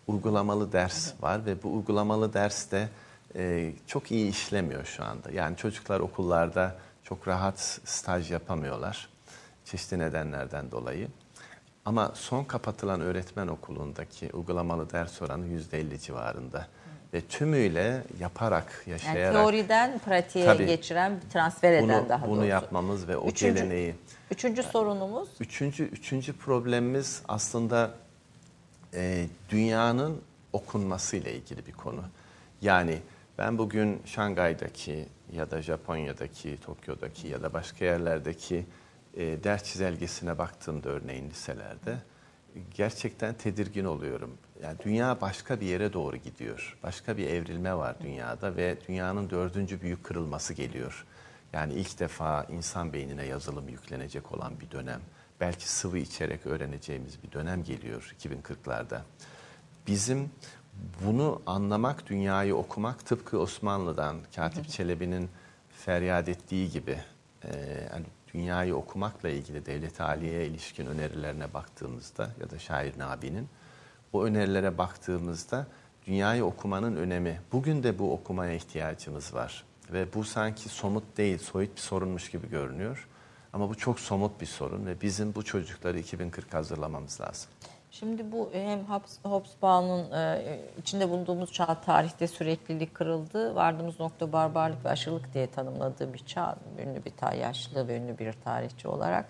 [0.08, 2.90] uygulamalı ders var ve bu uygulamalı ders de
[3.36, 5.32] e, çok iyi işlemiyor şu anda.
[5.32, 9.10] Yani çocuklar okullarda çok rahat staj yapamıyorlar
[9.72, 11.08] çeşitli nedenlerden dolayı.
[11.86, 16.68] Ama son kapatılan öğretmen okulundaki uygulamalı ders oranı yüzde elli civarında.
[17.14, 20.66] Ve tümüyle yaparak, Yani yaşayarak teoriden pratiğe Tabii.
[20.66, 22.48] geçiren, transfer eden bunu, daha bunu doğrusu.
[22.48, 23.96] yapmamız ve o Üçüncü- geleneği
[24.32, 27.92] Üçüncü sorunumuz Üçüncü, üçüncü problemimiz aslında
[28.94, 30.22] e, dünyanın
[30.54, 32.02] okunmasıyla ilgili bir konu.
[32.62, 33.00] Yani
[33.38, 38.66] ben bugün Şangay'daki ya da Japonya'daki, Tokyo'daki ya da başka yerlerdeki
[39.18, 41.98] e, ders çizelgesine baktığımda örneğin liselerde
[42.74, 44.38] gerçekten tedirgin oluyorum.
[44.64, 46.78] Yani dünya başka bir yere doğru gidiyor.
[46.84, 51.06] Başka bir evrilme var dünyada ve dünyanın dördüncü büyük kırılması geliyor.
[51.54, 55.02] Yani ilk defa insan beynine yazılım yüklenecek olan bir dönem.
[55.40, 59.00] Belki sıvı içerek öğreneceğimiz bir dönem geliyor 2040'larda.
[59.88, 60.32] Bizim
[61.06, 65.30] bunu anlamak, dünyayı okumak tıpkı Osmanlı'dan Katip Çelebi'nin
[65.86, 67.00] feryat ettiği gibi
[67.44, 67.50] e,
[67.94, 73.48] yani dünyayı okumakla ilgili devlet aliye ilişkin önerilerine baktığımızda ya da şair Nabi'nin
[74.14, 75.68] o önerilere baktığımızda
[76.08, 77.42] dünyayı okumanın önemi.
[77.52, 79.64] Bugün de bu okumaya ihtiyacımız var.
[79.94, 83.08] Ve bu sanki somut değil, soyut bir sorunmuş gibi görünüyor.
[83.54, 87.50] Ama bu çok somut bir sorun ve bizim bu çocukları 2040 hazırlamamız lazım.
[87.92, 88.80] Şimdi bu hem
[89.24, 93.56] Hobsbawm'un e, içinde bulunduğumuz çağ tarihte süreklilik kırıldı.
[93.56, 96.56] Vardığımız nokta barbarlık ve aşırılık diye tanımladığı bir çağ.
[96.80, 99.26] Ünlü bir tarih, yaşlı ve ünlü bir tarihçi olarak.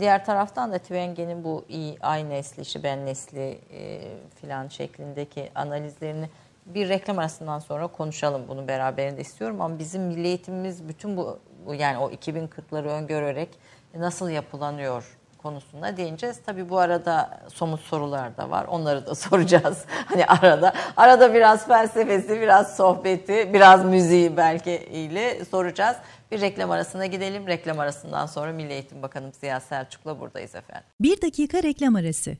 [0.00, 4.00] Diğer taraftan da Twenge'nin bu iyi, ay nesli, işte ben nesli e,
[4.40, 6.30] filan şeklindeki analizlerini
[6.66, 9.60] bir reklam arasından sonra konuşalım bunu beraberinde istiyorum.
[9.60, 11.38] Ama bizim milli eğitimimiz bütün bu
[11.74, 13.48] yani o 2040'ları öngörerek
[13.94, 16.36] nasıl yapılanıyor konusunda değineceğiz.
[16.46, 18.64] Tabii bu arada somut sorular da var.
[18.64, 19.84] Onları da soracağız.
[19.88, 25.96] Hani arada arada biraz felsefesi, biraz sohbeti, biraz müziği belki ile soracağız.
[26.30, 27.46] Bir reklam arasına gidelim.
[27.46, 30.86] Reklam arasından sonra Milli Eğitim Bakanı Ziya Selçuk'la buradayız efendim.
[31.00, 32.36] Bir dakika reklam arası.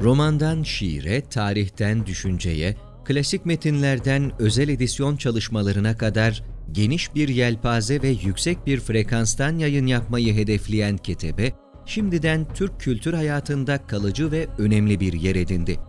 [0.00, 8.66] Romandan şiire, tarihten düşünceye, klasik metinlerden özel edisyon çalışmalarına kadar geniş bir yelpaze ve yüksek
[8.66, 11.52] bir frekanstan yayın yapmayı hedefleyen Ketebe,
[11.86, 15.80] şimdiden Türk kültür hayatında kalıcı ve önemli bir yer edindi.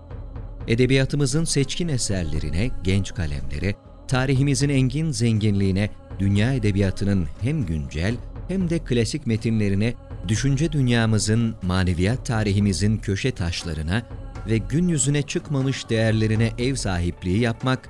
[0.67, 3.75] Edebiyatımızın seçkin eserlerine, genç kalemlere,
[4.07, 5.89] tarihimizin engin zenginliğine,
[6.19, 8.15] dünya edebiyatının hem güncel
[8.47, 9.93] hem de klasik metinlerine,
[10.27, 14.03] düşünce dünyamızın, maneviyat tarihimizin köşe taşlarına
[14.49, 17.89] ve gün yüzüne çıkmamış değerlerine ev sahipliği yapmak,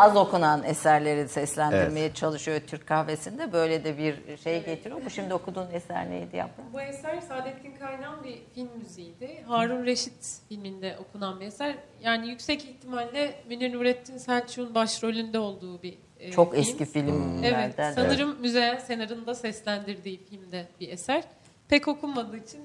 [0.00, 3.52] Az okunan eserleri seslendirmeye çalışıyor Türk kahvesinde.
[3.52, 5.00] Böyle de bir şey getiriyor.
[5.04, 6.72] Bu şimdi okuduğun eser neydi Yaprak?
[6.72, 9.44] Bu eser Saadettin Kaynan bir film müziğiydi.
[9.46, 11.74] Harun Reşit filminde okunan bir eser.
[12.02, 16.60] Yani yüksek ihtimalle Münir Nurettin Selçuk'un başrolünde olduğu bir e, Çok film.
[16.60, 17.92] eski Evet, filmlerden.
[17.92, 21.24] sanırım Müzeyyen Senar'ın da seslendirdiği filmde bir eser.
[21.68, 22.60] Pek okunmadığı için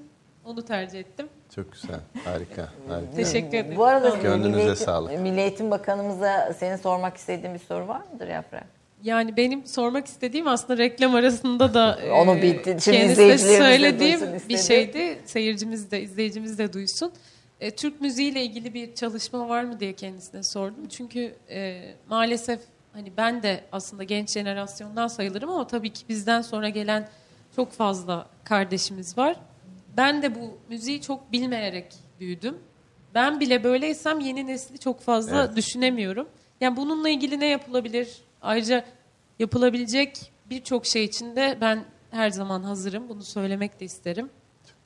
[0.46, 1.28] onu tercih ettim.
[1.54, 2.00] Çok güzel.
[2.24, 2.68] Harika.
[2.88, 3.12] harika.
[3.16, 3.76] Teşekkür ederim.
[3.76, 5.20] Bu arada Gönlünüze Milli Eğitim- sağlık.
[5.20, 8.64] Milli Eğitim Bakanımıza senin sormak istediğin bir soru var mıdır Yaprak?
[9.02, 12.76] Yani benim sormak istediğim aslında reklam arasında da e, Onu bitti.
[12.80, 15.18] Şimdi kendisine söylediğim bir şeydi.
[15.24, 17.12] Seyircimiz de izleyicimiz de duysun.
[17.60, 20.88] E, Türk müziğiyle ilgili bir çalışma var mı diye kendisine sordum.
[20.88, 22.60] Çünkü e, maalesef
[22.92, 27.08] hani ben de aslında genç jenerasyondan sayılırım ama tabii ki bizden sonra gelen
[27.56, 29.36] çok fazla kardeşimiz var.
[29.96, 32.58] Ben de bu müziği çok bilmeyerek büyüdüm.
[33.14, 35.56] Ben bile böyleysem yeni nesli çok fazla Evet.
[35.56, 36.28] düşünemiyorum.
[36.60, 38.22] Yani bununla ilgili ne yapılabilir?
[38.42, 38.84] Ayrıca
[39.38, 43.08] yapılabilecek birçok şey için de ben her zaman hazırım.
[43.08, 44.30] Bunu söylemek de isterim.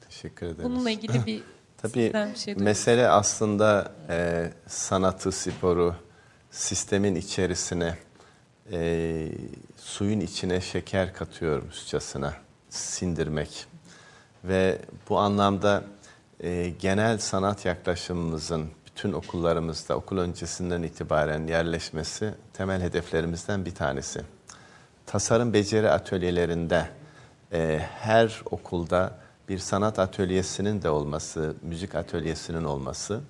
[0.09, 0.65] Teşekkür ederiz.
[0.65, 1.43] Bununla ilgili bir
[1.83, 5.95] Tabii bir şey mesele aslında e, sanatı, sporu
[6.51, 7.99] sistemin içerisine
[8.73, 9.29] e,
[9.77, 12.35] suyun içine şeker katıyormuşçasına
[12.69, 13.67] sindirmek
[14.45, 14.79] ve
[15.09, 15.85] bu anlamda
[16.41, 24.21] e, genel sanat yaklaşımımızın bütün okullarımızda okul öncesinden itibaren yerleşmesi temel hedeflerimizden bir tanesi.
[25.07, 26.89] Tasarım beceri atölyelerinde
[27.53, 29.19] e, her okulda
[29.49, 33.21] bir sanat atölyesinin de olması, müzik atölyesinin olması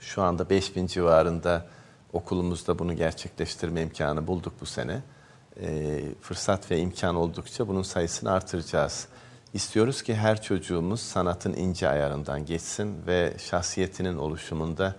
[0.00, 1.66] şu anda 5000 civarında
[2.12, 5.02] okulumuzda bunu gerçekleştirme imkanı bulduk bu sene.
[5.60, 9.08] Ee, fırsat ve imkan oldukça bunun sayısını artıracağız.
[9.54, 14.96] İstiyoruz ki her çocuğumuz sanatın ince ayarından geçsin ve şahsiyetinin oluşumunda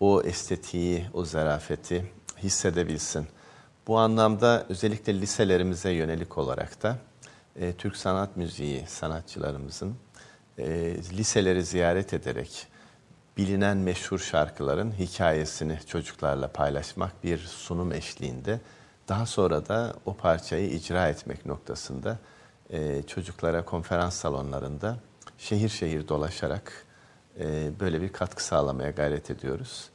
[0.00, 3.26] o estetiği, o zarafeti hissedebilsin.
[3.86, 6.98] Bu anlamda özellikle liselerimize yönelik olarak da
[7.56, 9.94] e, Türk sanat müziği sanatçılarımızın
[10.58, 10.66] e,
[11.12, 12.66] liseleri ziyaret ederek
[13.36, 18.60] bilinen meşhur şarkıların hikayesini çocuklarla paylaşmak bir sunum eşliğinde
[19.08, 22.18] daha sonra da o parçayı icra etmek noktasında
[22.70, 24.98] e, çocuklara konferans salonlarında
[25.38, 26.86] şehir şehir dolaşarak
[27.40, 29.90] e, böyle bir katkı sağlamaya gayret ediyoruz.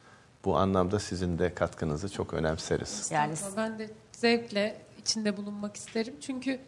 [0.45, 3.09] Bu anlamda sizin de katkınızı çok önemseriz.
[3.11, 6.13] Yani Ben de zevkle içinde bulunmak isterim.
[6.22, 6.59] Çünkü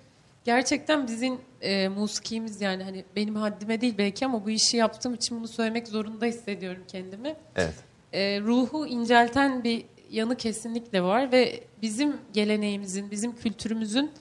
[0.43, 5.37] gerçekten bizim e, musikimiz yani hani benim haddime değil belki ama bu işi yaptığım için
[5.37, 7.35] bunu söylemek zorunda hissediyorum kendimi.
[7.55, 7.75] Evet.
[8.13, 14.11] E, ruhu incelten bir yanı kesinlikle var ve bizim geleneğimizin, bizim kültürümüzün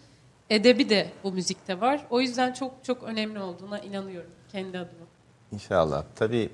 [0.55, 2.07] edebi de bu müzikte var.
[2.11, 5.07] O yüzden çok çok önemli olduğuna inanıyorum kendi adıma.
[5.53, 6.05] İnşallah.
[6.17, 6.51] Tabii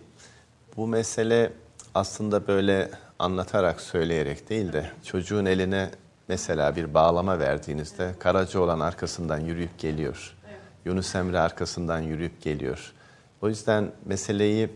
[0.77, 1.53] bu mesele
[1.95, 5.91] aslında böyle anlatarak söyleyerek değil de çocuğun eline
[6.29, 10.35] mesela bir bağlama verdiğinizde Karacaoğlan arkasından yürüyüp geliyor.
[10.85, 12.93] Yunus Emre arkasından yürüyüp geliyor.
[13.43, 14.71] O yüzden meseleyi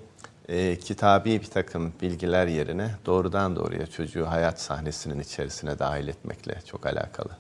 [0.49, 6.87] e, kitabi bir takım bilgiler yerine doğrudan doğruya çocuğu hayat sahnesinin içerisine dahil etmekle çok
[6.87, 7.31] alakalı.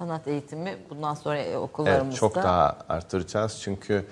[0.00, 4.06] Sanat eğitimi bundan sonra e, Evet, okullarımızda çok daha artıracağız çünkü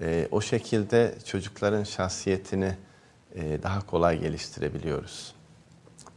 [0.00, 2.72] e, o şekilde çocukların şahsiyetini
[3.34, 5.34] e, daha kolay geliştirebiliyoruz.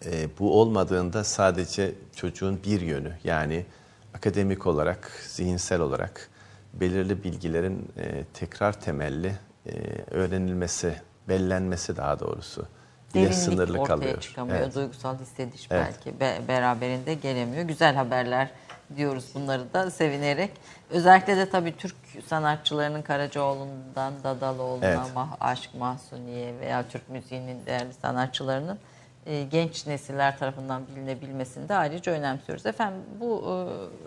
[0.05, 3.65] E, bu olmadığında sadece çocuğun bir yönü yani
[4.13, 6.29] akademik olarak, zihinsel olarak
[6.73, 9.35] belirli bilgilerin e, tekrar temelli
[9.65, 9.71] e,
[10.11, 10.95] öğrenilmesi,
[11.29, 12.65] bellenmesi daha doğrusu
[13.13, 14.21] derinlik sınırlı ortaya kalıyor.
[14.21, 14.57] çıkamıyor.
[14.59, 14.75] Evet.
[14.75, 15.85] Duygusal hissediş Evet.
[16.05, 17.63] belki be- beraberinde gelemiyor.
[17.63, 18.49] Güzel haberler
[18.97, 20.51] diyoruz bunları da sevinerek.
[20.89, 21.95] Özellikle de tabii Türk
[22.27, 24.97] sanatçılarının Karacaoğlu'ndan Dadaloğlu'na, Evet.
[25.15, 28.79] Mah- Aşk Mahsuniye veya Türk müziğinin değerli sanatçılarının
[29.25, 32.65] e, genç nesiller tarafından bilinebilmesini de ayrıca önemsiyoruz.
[32.65, 33.43] Efendim bu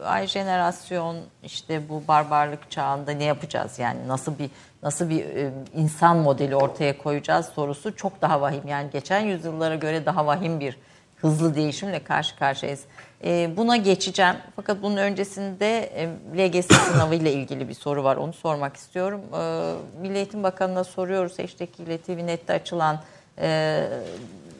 [0.00, 3.78] e, ay jenerasyon işte bu barbarlık çağında ne yapacağız?
[3.78, 4.50] Yani nasıl bir
[4.82, 8.68] nasıl bir e, insan modeli ortaya koyacağız sorusu çok daha vahim.
[8.68, 10.78] Yani geçen yüzyıllara göre daha vahim bir
[11.16, 12.84] hızlı değişimle karşı karşıyayız.
[13.24, 14.36] E, buna geçeceğim.
[14.56, 18.16] Fakat bunun öncesinde e, LGS sınavı ile ilgili bir soru var.
[18.16, 19.20] Onu sormak istiyorum.
[19.34, 21.38] E, Milli Eğitim Bakanı'na soruyoruz.
[21.38, 23.00] Hashtag ile TVNet'te açılan
[23.38, 23.82] e,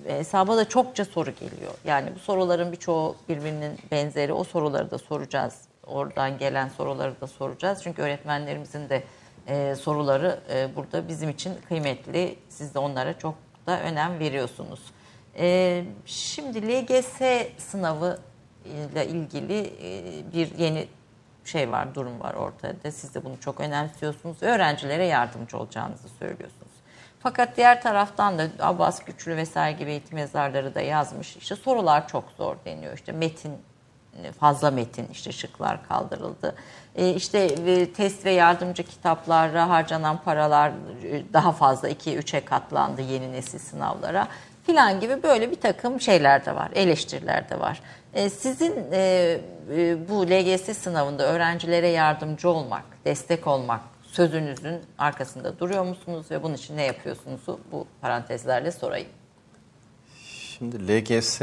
[0.07, 1.73] hesaba da çokça soru geliyor.
[1.85, 4.33] Yani bu soruların birçoğu birbirinin benzeri.
[4.33, 5.55] O soruları da soracağız.
[5.87, 7.81] Oradan gelen soruları da soracağız.
[7.83, 9.03] Çünkü öğretmenlerimizin de
[9.49, 10.41] e, soruları
[10.77, 12.39] burada bizim için kıymetli.
[12.49, 13.35] Siz de onlara çok
[13.67, 14.81] da önem veriyorsunuz.
[15.39, 17.21] E, şimdi LGS
[17.59, 18.19] sınavı
[18.65, 20.89] ile ilgili e, bir yeni
[21.45, 22.91] şey var, durum var ortada.
[22.91, 24.43] Siz de bunu çok önemsiyorsunuz.
[24.43, 26.73] Öğrencilere yardımcı olacağınızı söylüyorsunuz.
[27.21, 31.37] Fakat diğer taraftan da Abbas Güçlü vesaire gibi eğitim yazarları da yazmış.
[31.37, 32.95] İşte sorular çok zor deniyor.
[32.95, 33.53] İşte metin
[34.39, 36.55] fazla metin işte şıklar kaldırıldı.
[36.95, 40.73] E, işte e, test ve yardımcı kitaplara harcanan paralar
[41.05, 44.29] e, daha fazla 2-3'e katlandı yeni nesil sınavlara
[44.67, 47.81] filan gibi böyle bir takım şeyler de var, eleştiriler de var.
[48.15, 49.39] E, sizin e,
[49.77, 56.55] e, bu LGS sınavında öğrencilere yardımcı olmak, destek olmak sözünüzün arkasında duruyor musunuz ve bunun
[56.55, 57.41] için ne yapıyorsunuz
[57.73, 59.09] bu parantezlerle sorayım.
[60.25, 61.41] Şimdi LGS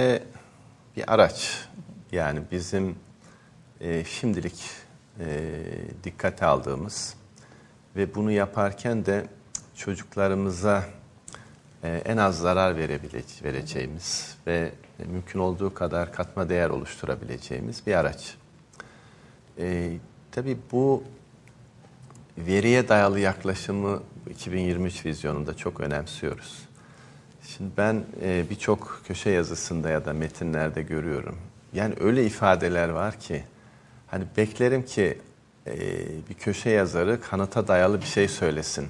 [0.98, 1.68] bir araç.
[2.12, 2.96] Yani bizim
[4.08, 4.64] şimdilik
[5.20, 5.26] e,
[6.04, 7.16] dikkate aldığımız
[7.96, 9.26] ve bunu yaparken de
[9.76, 10.84] çocuklarımıza
[11.84, 12.78] en az zarar
[13.44, 14.72] vereceğimiz ve
[15.12, 18.36] mümkün olduğu kadar katma değer oluşturabileceğimiz bir araç.
[19.60, 19.98] E,
[20.32, 21.04] tabii bu
[22.38, 26.60] veriye dayalı yaklaşımı 2023 vizyonunda çok önemsiyoruz.
[27.48, 31.38] Şimdi ben e, birçok köşe yazısında ya da metinlerde görüyorum.
[31.74, 33.44] Yani öyle ifadeler var ki
[34.08, 35.18] hani beklerim ki
[35.68, 35.78] e,
[36.30, 38.88] bir köşe yazarı kanıta dayalı bir şey söylesin.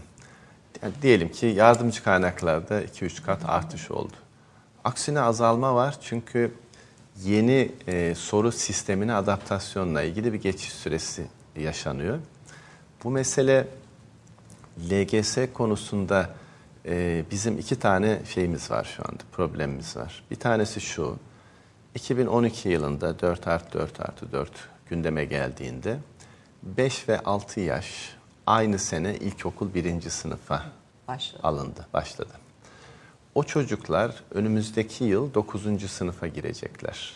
[0.82, 4.14] Yani diyelim ki yardımcı kaynaklarda 2-3 kat artış oldu.
[4.84, 6.52] Aksine azalma var çünkü
[7.24, 12.20] yeni e, soru sistemine adaptasyonla ilgili bir geçiş süresi yaşanıyor.
[13.04, 13.68] Bu mesele
[14.92, 16.30] LGS konusunda
[16.86, 20.24] e, bizim iki tane şeyimiz var şu anda, problemimiz var.
[20.32, 21.18] Bir tanesi şu,
[21.96, 24.52] 2012 yılında 4 artı 4 artı 4
[24.90, 25.98] gündeme geldiğinde
[26.64, 28.16] 5 ve 6 yaş
[28.48, 30.64] aynı sene ilkokul birinci sınıfa
[31.08, 31.40] Başladı.
[31.44, 32.34] alındı, başladı.
[33.36, 35.92] O çocuklar önümüzdeki yıl 9.
[35.92, 37.14] sınıfa girecekler.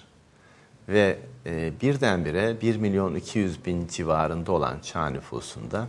[0.89, 5.87] Ve e, birdenbire 1 milyon 200 bin civarında olan çağ nüfusunda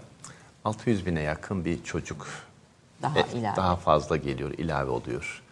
[0.65, 2.27] 600 bine yakın bir çocuk
[3.03, 3.57] Daha e, ilave.
[3.57, 5.43] daha fazla geliyor, ilave oluyor.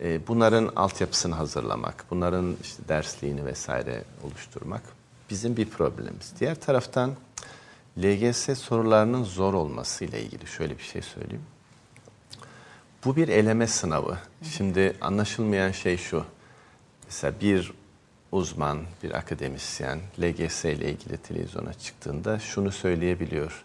[0.00, 4.82] E, bunların altyapısını hazırlamak, bunların işte dersliğini vesaire oluşturmak
[5.30, 6.32] bizim bir problemimiz.
[6.40, 7.10] Diğer taraftan
[8.02, 11.44] LGS sorularının zor olması ile ilgili şöyle bir şey söyleyeyim.
[13.04, 14.18] Bu bir eleme sınavı.
[14.56, 16.24] Şimdi anlaşılmayan şey şu.
[17.04, 17.72] Mesela bir
[18.32, 23.64] uzman, bir akademisyen LGS ile ilgili televizyona çıktığında şunu söyleyebiliyor.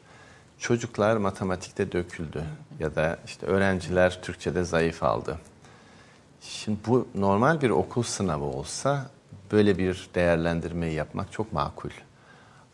[0.59, 2.43] Çocuklar matematikte döküldü
[2.79, 5.39] ya da işte öğrenciler Türkçe'de zayıf aldı.
[6.41, 9.09] Şimdi bu normal bir okul sınavı olsa
[9.51, 11.89] böyle bir değerlendirmeyi yapmak çok makul.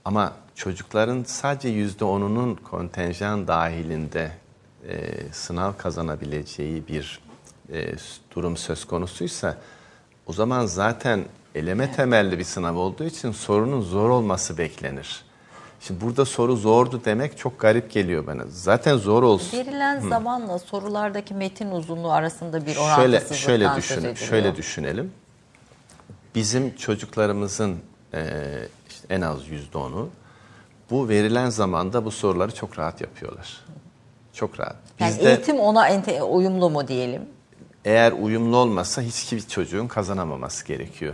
[0.05, 4.31] Ama çocukların sadece yüzde onunun kontenjan dahilinde
[4.89, 7.19] e, sınav kazanabileceği bir
[7.73, 7.93] e,
[8.35, 9.57] durum söz konusuysa
[10.27, 15.23] o zaman zaten eleme temelli bir sınav olduğu için sorunun zor olması beklenir.
[15.81, 18.43] Şimdi burada soru zordu demek çok garip geliyor bana.
[18.49, 19.57] Zaten zor olsun.
[19.57, 25.11] Verilen zamanla sorulardaki metin uzunluğu arasında bir Şöyle orantısızlıktan şöyle söz düşün, şöyle düşünelim.
[26.35, 27.77] Bizim çocuklarımızın
[28.13, 28.23] e,
[28.89, 30.09] işte en az yüzde onu
[30.91, 33.65] bu verilen zamanda bu soruları çok rahat yapıyorlar.
[34.33, 34.75] Çok rahat.
[34.99, 35.89] Yani Bizde eğitim ona
[36.29, 37.21] uyumlu mu diyelim?
[37.85, 41.13] eğer uyumlu olmazsa hiçbir çocuğun kazanamaması gerekiyor.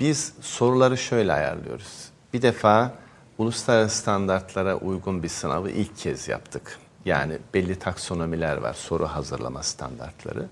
[0.00, 2.08] Biz soruları şöyle ayarlıyoruz.
[2.32, 2.92] Bir defa
[3.38, 6.78] uluslararası standartlara uygun bir sınavı ilk kez yaptık.
[7.04, 10.46] Yani belli taksonomiler var, soru hazırlama standartları.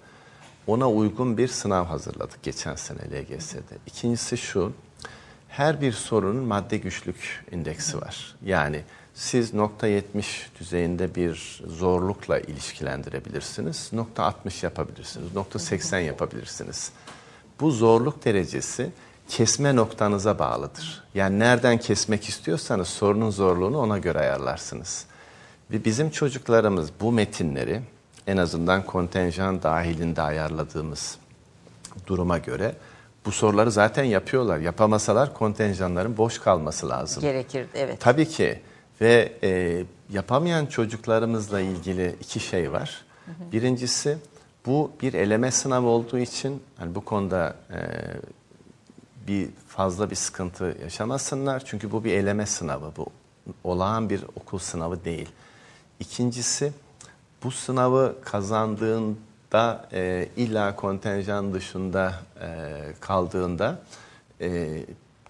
[0.67, 3.77] Ona uygun bir sınav hazırladık geçen sene LGS'de.
[3.87, 4.73] İkincisi şu,
[5.53, 8.35] her bir sorunun madde güçlük indeksi var.
[8.45, 8.83] Yani
[9.15, 13.91] siz nokta 70 düzeyinde bir zorlukla ilişkilendirebilirsiniz.
[13.93, 15.35] Nokta 60 yapabilirsiniz.
[15.35, 16.93] Nokta 80 yapabilirsiniz.
[17.61, 18.91] Bu zorluk derecesi
[19.29, 21.05] kesme noktanıza bağlıdır.
[21.15, 25.07] Yani nereden kesmek istiyorsanız sorunun zorluğunu ona göre ayarlarsınız.
[25.71, 27.83] Ve bizim çocuklarımız bu metinleri
[28.27, 31.19] en azından kontenjan dahilinde ayarladığımız
[32.07, 32.75] duruma göre
[33.27, 34.59] bu soruları zaten yapıyorlar.
[34.59, 37.21] Yapamasalar kontenjanların boş kalması lazım.
[37.23, 38.01] Gerekirdi evet.
[38.01, 38.61] Tabii ki
[39.01, 43.05] ve e, yapamayan çocuklarımızla ilgili iki şey var.
[43.53, 44.19] Birincisi
[44.67, 47.81] bu bir eleme sınavı olduğu için hani bu konuda e,
[49.27, 51.63] bir fazla bir sıkıntı yaşamasınlar.
[51.65, 52.93] Çünkü bu bir eleme sınavı.
[52.97, 53.07] Bu
[53.65, 55.29] olağan bir okul sınavı değil.
[56.01, 56.73] İkincisi
[57.45, 58.17] bu sınavı
[59.53, 62.49] kazandığında e, illa kontenjan dışında e,
[63.01, 63.79] kaldığında
[64.41, 64.69] e,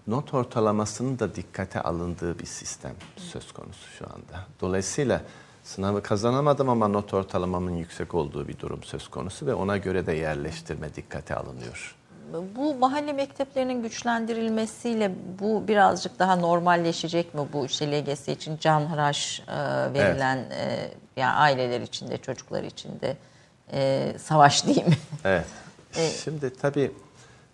[0.06, 4.46] not ortalamasının da dikkate alındığı bir sistem söz konusu şu anda.
[4.60, 5.20] Dolayısıyla
[5.64, 10.12] sınavı kazanamadım ama not ortalamamın yüksek olduğu bir durum söz konusu ve ona göre de
[10.12, 11.96] yerleştirme dikkate alınıyor.
[12.56, 19.54] Bu mahalle mekteplerinin güçlendirilmesiyle bu birazcık daha normalleşecek mi bu işte LGS için canhıraş e,
[19.94, 23.16] verilen e, yani aileler içinde çocuklar içinde
[23.72, 24.94] e, savaş diyeyim.
[25.24, 25.46] Evet.
[26.24, 26.90] Şimdi tabii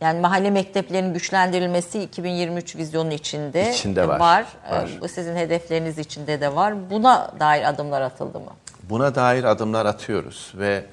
[0.01, 4.47] Yani mahalle mekteplerinin güçlendirilmesi 2023 vizyonu içinde, İçinde e, var, var.
[4.71, 4.91] E, var.
[5.01, 6.91] Bu sizin hedefleriniz içinde de var.
[6.91, 8.51] Buna dair adımlar atıldı mı?
[8.83, 10.85] Buna dair adımlar atıyoruz ve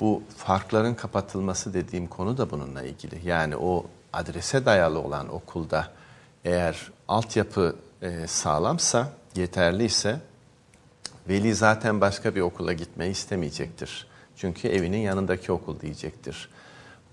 [0.00, 3.28] bu farkların kapatılması dediğim konu da bununla ilgili.
[3.28, 5.86] Yani o adrese dayalı olan okulda
[6.44, 10.16] eğer altyapı e, sağlamsa, yeterliyse
[11.28, 14.09] veli zaten başka bir okula gitmeyi istemeyecektir.
[14.40, 16.48] Çünkü evinin yanındaki okul diyecektir.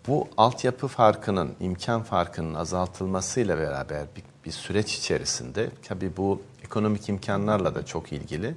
[0.07, 7.75] Bu altyapı farkının, imkan farkının azaltılmasıyla beraber bir, bir süreç içerisinde tabii bu ekonomik imkanlarla
[7.75, 8.55] da çok ilgili.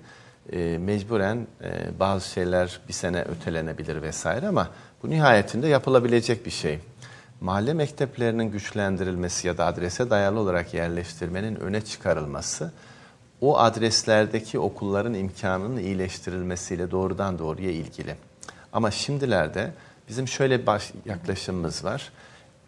[0.52, 4.68] E, mecburen e, bazı şeyler bir sene ötelenebilir vesaire ama
[5.02, 6.78] bu nihayetinde yapılabilecek bir şey.
[7.40, 12.72] Mahalle mekteplerinin güçlendirilmesi ya da adrese dayalı olarak yerleştirmenin öne çıkarılması
[13.40, 18.29] o adreslerdeki okulların imkanının iyileştirilmesiyle doğrudan doğruya ilgili.
[18.72, 19.70] Ama şimdilerde
[20.08, 22.12] bizim şöyle bir baş yaklaşımımız var.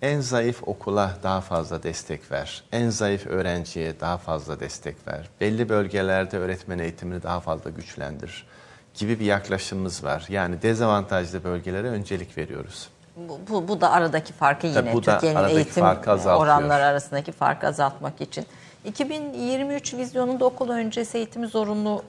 [0.03, 2.65] En zayıf okula daha fazla destek ver.
[2.73, 5.29] En zayıf öğrenciye daha fazla destek ver.
[5.41, 8.47] Belli bölgelerde öğretmen eğitimini daha fazla güçlendir
[8.95, 10.25] gibi bir yaklaşımımız var.
[10.29, 12.89] Yani dezavantajlı bölgelere öncelik veriyoruz.
[13.17, 16.47] Bu, bu, bu da aradaki farkı yine Türkiye'nin eğitim farkı azaltıyor.
[16.47, 18.47] oranları arasındaki farkı azaltmak için.
[18.85, 22.03] 2023 vizyonunda okul öncesi eğitimi zorunlu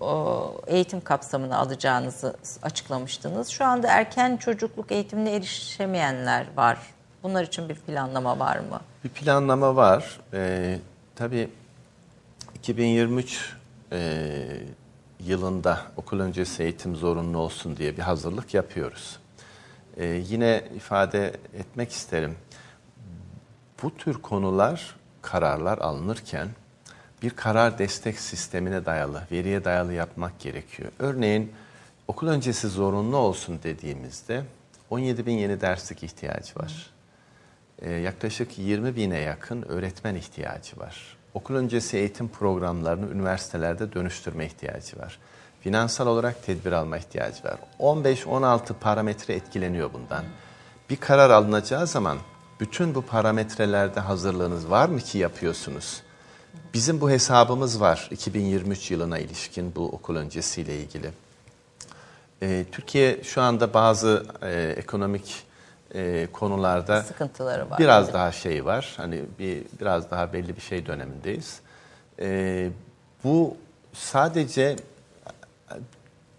[0.68, 3.48] e, eğitim kapsamına alacağınızı açıklamıştınız.
[3.48, 6.78] Şu anda erken çocukluk eğitimine erişemeyenler var.
[7.24, 8.82] Bunlar için bir planlama var mı?
[9.04, 10.20] Bir planlama var.
[10.34, 10.80] Ee,
[11.16, 11.50] tabii
[12.56, 13.56] 2023
[13.92, 14.28] e,
[15.20, 19.20] yılında okul öncesi eğitim zorunlu olsun diye bir hazırlık yapıyoruz.
[19.98, 22.36] Ee, yine ifade etmek isterim.
[23.84, 26.48] Bu tür konular, kararlar alınırken
[27.24, 30.92] bir karar destek sistemine dayalı, veriye dayalı yapmak gerekiyor.
[31.00, 31.52] Örneğin
[32.08, 34.44] okul öncesi zorunlu olsun dediğimizde
[34.90, 36.90] 17 bin yeni derslik ihtiyacı var.
[37.82, 41.18] Ee, yaklaşık 20 bine yakın öğretmen ihtiyacı var.
[41.34, 45.20] Okul öncesi eğitim programlarını üniversitelerde dönüştürme ihtiyacı var.
[45.62, 47.58] Finansal olarak tedbir alma ihtiyacı var.
[47.80, 50.24] 15-16 parametre etkileniyor bundan.
[50.90, 52.18] Bir karar alınacağı zaman
[52.60, 56.04] bütün bu parametrelerde hazırlığınız var mı ki yapıyorsunuz?
[56.74, 61.12] Bizim bu hesabımız var 2023 yılına ilişkin bu okul öncesiyle ilgili.
[62.42, 65.44] Ee, Türkiye şu anda bazı e, ekonomik
[65.96, 67.80] e, konularda Sıkıntıları var.
[67.80, 68.94] biraz daha şey var.
[68.98, 71.60] Hani bir biraz daha belli bir şey dönemindeyiz.
[72.20, 72.70] Ee,
[73.24, 73.58] bu
[73.94, 74.76] sadece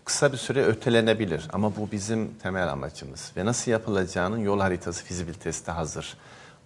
[0.04, 5.66] kısa bir süre ötelenebilir ama bu bizim temel amacımız ve nasıl yapılacağının yol haritası fizibilitesi
[5.66, 6.16] de hazır.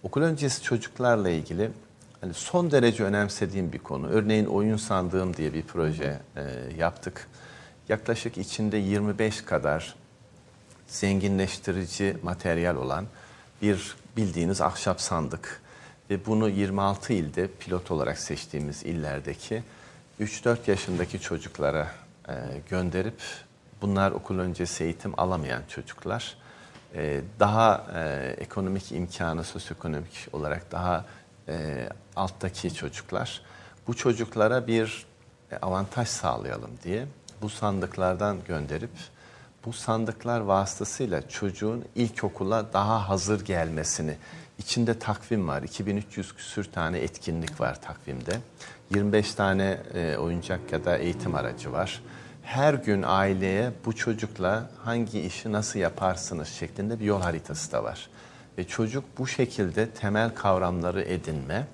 [0.03, 1.71] Okul öncesi çocuklarla ilgili
[2.21, 4.07] hani son derece önemsediğim bir konu.
[4.07, 6.43] Örneğin oyun sandığım diye bir proje e,
[6.77, 7.27] yaptık.
[7.89, 9.95] Yaklaşık içinde 25 kadar
[10.87, 13.05] zenginleştirici materyal olan
[13.61, 15.61] bir bildiğiniz ahşap sandık
[16.09, 19.63] ve bunu 26 ilde pilot olarak seçtiğimiz illerdeki
[20.21, 21.87] 3-4 yaşındaki çocuklara
[22.29, 22.33] e,
[22.69, 23.21] gönderip
[23.81, 26.37] bunlar okul öncesi eğitim alamayan çocuklar
[26.95, 31.05] e, daha e, ekonomik imkanı sosyoekonomik olarak daha
[31.49, 33.41] e, alttaki çocuklar
[33.87, 35.05] bu çocuklara bir
[35.51, 37.05] e, avantaj sağlayalım diye
[37.41, 38.91] bu sandıklardan gönderip
[39.65, 44.17] bu sandıklar vasıtasıyla çocuğun ilkokula daha hazır gelmesini
[44.59, 45.63] içinde takvim var.
[45.63, 48.39] 2300 küsür tane etkinlik var takvimde.
[48.95, 52.01] 25 tane e, oyuncak ya da eğitim aracı var.
[52.43, 58.09] Her gün aileye bu çocukla hangi işi nasıl yaparsınız şeklinde bir yol haritası da var.
[58.59, 61.67] Ve çocuk bu şekilde temel kavramları edinme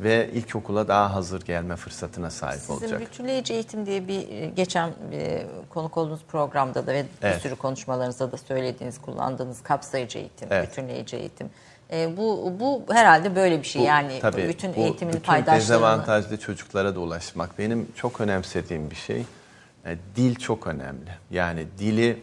[0.00, 3.00] ve ilkokula daha hazır gelme fırsatına sahip Sizin olacak.
[3.00, 7.36] bütünleyici eğitim diye bir e, geçen e, konuk olduğunuz programda da ve Evet.
[7.36, 10.70] bir sürü konuşmalarınızda da söylediğiniz, kullandığınız kapsayıcı eğitim, Evet.
[10.70, 11.50] bütünleyici eğitim.
[11.92, 13.82] E, bu bu herhalde böyle bir şey.
[13.82, 15.60] Bu, yani tabii, bütün bu eğitimin bütün paydaşlarını.
[15.62, 19.24] dezavantajlı çocuklara da ulaşmak benim çok önemsediğim bir şey.
[19.86, 21.10] E, dil çok önemli.
[21.30, 22.22] Yani dili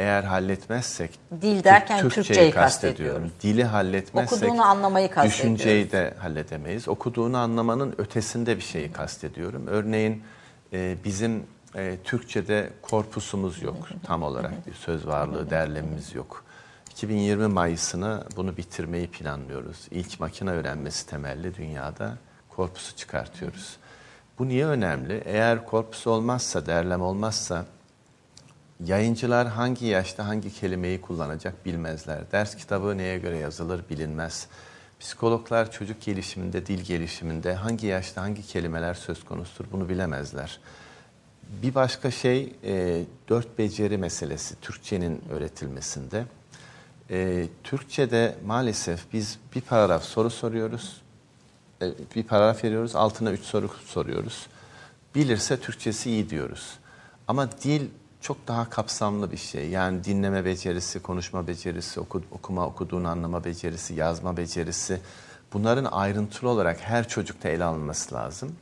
[0.00, 3.30] eğer halletmezsek Dil derken Türk- Türkçeyi kastediyorum.
[3.42, 5.38] Dili halletmezsek Okuduğunu anlamayı kastediyoruz.
[5.58, 6.88] düşünceyi de halledemeyiz.
[6.88, 9.66] Okuduğunu anlamanın ötesinde bir şeyi kastediyorum.
[9.66, 10.22] Örneğin
[10.72, 11.44] e, bizim
[11.76, 16.44] e, Türkçe'de korpusumuz yok tam olarak bir söz varlığı derlemimiz yok.
[16.90, 19.88] 2020 Mayıs'ına bunu bitirmeyi planlıyoruz.
[19.90, 22.14] İlk makine öğrenmesi temelli dünyada
[22.48, 23.76] korpusu çıkartıyoruz.
[24.38, 25.22] Bu niye önemli?
[25.24, 27.64] Eğer korpus olmazsa, derlem olmazsa
[28.86, 32.32] Yayıncılar hangi yaşta hangi kelimeyi kullanacak bilmezler.
[32.32, 34.46] Ders kitabı neye göre yazılır bilinmez.
[35.00, 40.60] Psikologlar çocuk gelişiminde, dil gelişiminde hangi yaşta hangi kelimeler söz konusudur bunu bilemezler.
[41.62, 46.24] Bir başka şey e, dört beceri meselesi Türkçenin öğretilmesinde.
[47.10, 51.02] E, Türkçe'de maalesef biz bir paragraf soru soruyoruz,
[51.82, 54.46] e, bir paragraf veriyoruz, altına üç soru soruyoruz.
[55.14, 56.78] Bilirse Türkçesi iyi diyoruz.
[57.28, 57.88] Ama dil
[58.20, 59.68] çok daha kapsamlı bir şey.
[59.68, 65.00] Yani dinleme becerisi, konuşma becerisi, oku, okuma, okuduğunu anlama becerisi, yazma becerisi.
[65.52, 68.56] Bunların ayrıntılı olarak her çocukta ele alınması lazım.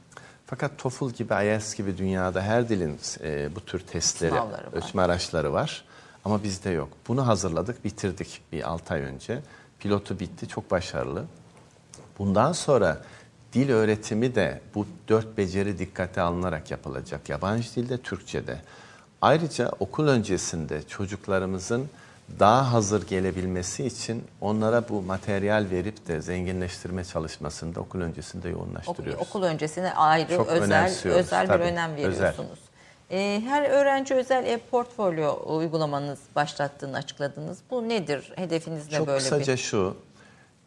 [0.46, 4.72] Fakat TOEFL gibi, IELTS gibi dünyada her dilin e, bu tür testleri, Sınavları var.
[4.72, 5.84] ölçme araçları var.
[6.24, 6.88] Ama bizde yok.
[7.08, 9.42] Bunu hazırladık, bitirdik bir 6 ay önce.
[9.80, 11.24] Pilotu bitti, çok başarılı.
[12.18, 13.02] Bundan sonra
[13.52, 17.28] dil öğretimi de bu dört beceri dikkate alınarak yapılacak.
[17.28, 18.60] Yabancı dilde, Türkçe'de.
[19.22, 21.88] Ayrıca okul öncesinde çocuklarımızın
[22.38, 29.22] daha hazır gelebilmesi için onlara bu materyal verip de zenginleştirme çalışmasında okul öncesinde Okul, yoğunlaştırıyoruz.
[29.28, 32.06] okul öncesine ayrı Çok özel özel tabii, bir önem özel.
[32.22, 32.58] veriyorsunuz.
[33.10, 37.58] Ee, her öğrenci özel e-portfolyo uygulamanız başlattığını açıkladınız.
[37.70, 38.32] Bu nedir?
[38.36, 39.58] Hedefiniz ne Çok böyle kısaca bir?
[39.58, 39.96] şu,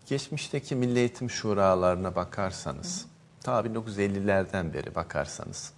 [0.06, 3.06] geçmişteki milli eğitim şuralarına bakarsanız,
[3.44, 5.74] ta 1950'lerden beri bakarsanız,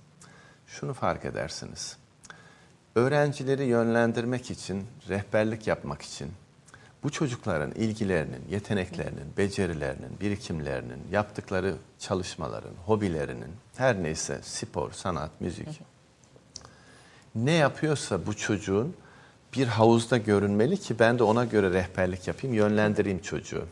[0.67, 1.97] şunu fark edersiniz.
[2.95, 6.31] Öğrencileri yönlendirmek için, rehberlik yapmak için,
[7.03, 15.81] bu çocukların ilgilerinin, yeteneklerinin, becerilerinin, birikimlerinin, yaptıkları çalışmaların, hobilerinin, her neyse spor, sanat, müzik,
[17.35, 18.95] ne yapıyorsa bu çocuğun
[19.55, 23.65] bir havuzda görünmeli ki ben de ona göre rehberlik yapayım, yönlendireyim çocuğu.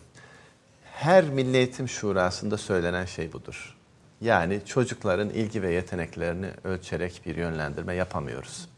[0.84, 3.78] Her Milli Eğitim Şurası'nda söylenen şey budur.
[4.22, 8.70] Yani çocukların ilgi ve yeteneklerini ölçerek bir yönlendirme yapamıyoruz.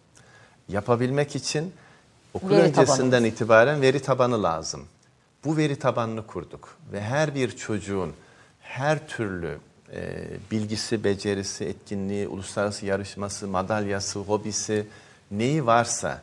[0.74, 1.74] Yapabilmek için
[2.34, 3.34] okul Veri öncesinden tabanımız.
[3.34, 4.86] itibaren veri tabanı lazım.
[5.46, 8.14] Bu veri tabanını kurduk ve her bir çocuğun
[8.62, 9.58] her türlü
[9.94, 14.88] e, bilgisi, becerisi, etkinliği, uluslararası yarışması, madalyası, hobisi
[15.32, 16.22] neyi varsa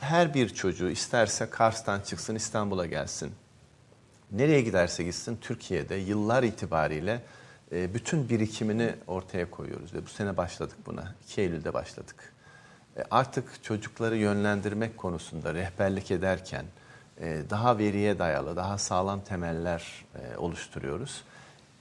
[0.00, 3.32] her bir çocuğu isterse Kars'tan çıksın İstanbul'a gelsin.
[4.32, 7.22] Nereye giderse gitsin Türkiye'de yıllar itibariyle
[7.72, 11.14] e, bütün birikimini ortaya koyuyoruz ve bu sene başladık buna.
[11.24, 12.33] 2 Eylül'de başladık.
[12.96, 16.64] E, Artık çocukları yönlendirmek konusunda rehberlik ederken
[17.20, 21.24] e, daha veriye dayalı, daha sağlam temeller e, oluşturuyoruz.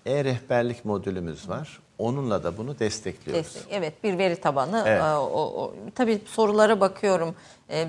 [0.06, 1.80] E-rehberlik modülümüz var.
[1.98, 3.46] Onunla da bunu destekliyoruz.
[3.46, 3.72] Destek.
[3.72, 4.84] Evet bir veri tabanı.
[4.88, 5.02] Evet.
[5.02, 7.36] O, o, tabii sorulara bakıyorum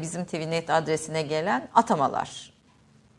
[0.02, 2.54] bizim TVNet adresine gelen atamalar.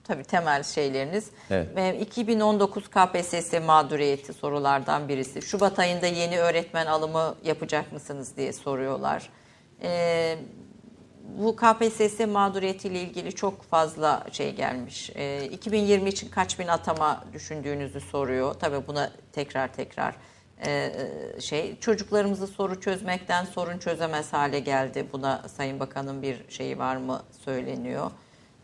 [0.04, 1.30] Tabii temel şeyleriniz.
[1.50, 1.76] Evet.
[1.76, 5.42] Ve 2019 KPSS mağduriyeti sorulardan birisi.
[5.42, 9.30] Şubat ayında yeni öğretmen alımı yapacak mısınız diye soruyorlar.
[9.84, 10.38] Ee,
[11.38, 15.12] bu KPSS mağduriyetiyle ilgili çok fazla şey gelmiş.
[15.16, 18.54] Ee, 2020 için kaç bin atama düşündüğünüzü soruyor.
[18.54, 20.16] Tabii buna tekrar tekrar
[20.66, 20.92] e,
[21.40, 25.08] şey çocuklarımızı soru çözmekten sorun çözemez hale geldi.
[25.14, 28.12] Buna Sayın Bakan'ın bir şeyi var mı söyleniyor.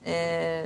[0.05, 0.66] Ee,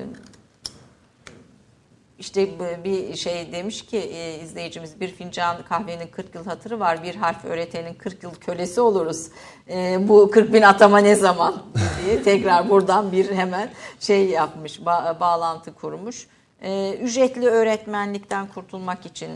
[2.19, 7.03] işte bu- bir şey demiş ki e, izleyicimiz bir fincan kahvenin 40 yıl hatırı var
[7.03, 9.27] bir harf öğretenin 40 yıl kölesi oluruz.
[9.69, 11.63] E, bu 40 bin atama ne zaman
[12.05, 16.27] diye tekrar buradan bir hemen şey yapmış ba- bağlantı kurmuş.
[16.61, 19.31] E, ücretli öğretmenlikten kurtulmak için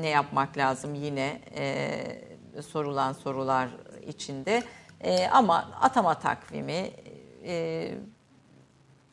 [0.00, 3.68] ne yapmak lazım yine e, sorulan sorular
[4.06, 4.62] içinde.
[5.00, 6.90] E, ama atama takvimi
[7.46, 7.88] e,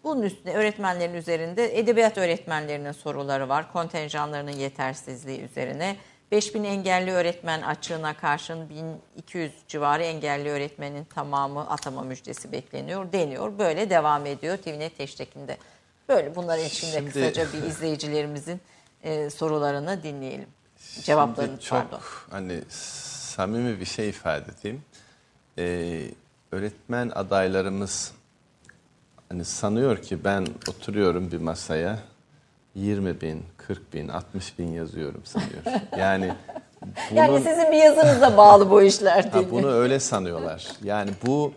[0.03, 3.73] bunun üstüne öğretmenlerin üzerinde edebiyat öğretmenlerinin soruları var.
[3.73, 5.95] Kontenjanlarının yetersizliği üzerine.
[6.31, 13.59] 5000 engelli öğretmen açığına karşın 1200 civarı engelli öğretmenin tamamı atama müjdesi bekleniyor deniyor.
[13.59, 15.57] Böyle devam ediyor TVNet hashtaginde.
[16.09, 18.61] Böyle bunlar için de Şimdi- kısaca bir izleyicilerimizin
[19.03, 20.47] e, sorularını dinleyelim.
[21.03, 21.99] Cevaplarını çok pardon.
[22.29, 24.83] hani samimi bir şey ifade edeyim.
[25.57, 26.01] Ee,
[26.51, 28.13] öğretmen adaylarımız
[29.31, 31.99] hani sanıyor ki ben oturuyorum bir masaya
[32.75, 35.81] 20 bin, 40 bin, 60 bin yazıyorum sanıyor.
[35.97, 36.33] Yani
[37.11, 40.67] bunun, Yani sizin bir yazınıza bağlı bu işler değil ha, bunu öyle sanıyorlar.
[40.83, 41.53] Yani bu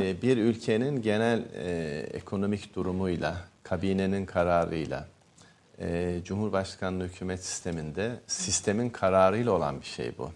[0.00, 5.06] e, bir ülkenin genel e, ekonomik durumuyla, kabinenin kararıyla,
[5.80, 10.30] e, Cumhurbaşkanlığı hükümet sisteminde sistemin kararıyla olan bir şey bu.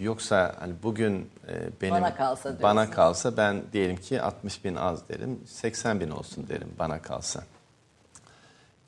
[0.00, 5.08] Yoksa hani bugün e, benim Bana kalsa bana kalsa ben diyelim ki 60 bin az
[5.08, 7.42] derim, 80 bin olsun derim bana kalsa.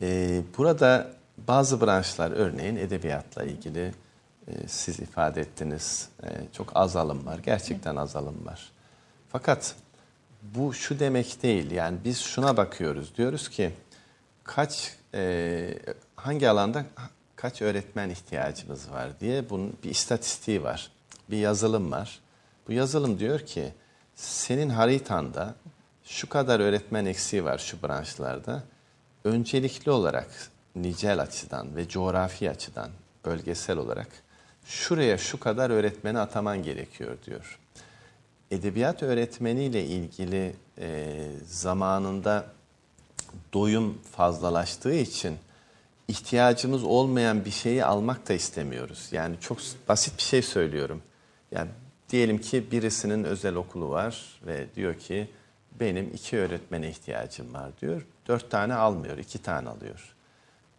[0.00, 3.92] Ee, burada bazı branşlar örneğin edebiyatla ilgili
[4.48, 7.38] e, siz ifade ettiniz e, çok az alım var.
[7.38, 8.72] Gerçekten az alım var.
[9.28, 9.74] Fakat
[10.42, 11.70] bu şu demek değil.
[11.70, 13.16] Yani biz şuna bakıyoruz.
[13.16, 13.72] Diyoruz ki
[14.44, 15.74] kaç e,
[16.16, 16.84] hangi alanda
[17.36, 20.91] kaç öğretmen ihtiyacımız var diye bunun bir istatistiği var.
[21.32, 22.20] Bir yazılım var.
[22.68, 23.72] Bu yazılım diyor ki
[24.14, 25.54] senin haritanda
[26.04, 28.62] şu kadar öğretmen eksiği var şu branşlarda.
[29.24, 30.28] Öncelikli olarak
[30.76, 32.90] nicel açıdan ve coğrafi açıdan
[33.24, 34.08] bölgesel olarak
[34.64, 37.58] şuraya şu kadar öğretmeni ataman gerekiyor diyor.
[38.50, 42.46] Edebiyat öğretmeniyle ilgili e, zamanında
[43.52, 45.36] doyum fazlalaştığı için
[46.08, 49.08] ihtiyacımız olmayan bir şeyi almak da istemiyoruz.
[49.12, 49.58] Yani çok
[49.88, 51.02] basit bir şey söylüyorum.
[51.54, 51.70] Yani
[52.10, 55.28] diyelim ki birisinin özel okulu var ve diyor ki
[55.80, 58.06] benim iki öğretmene ihtiyacım var diyor.
[58.28, 60.14] Dört tane almıyor, iki tane alıyor.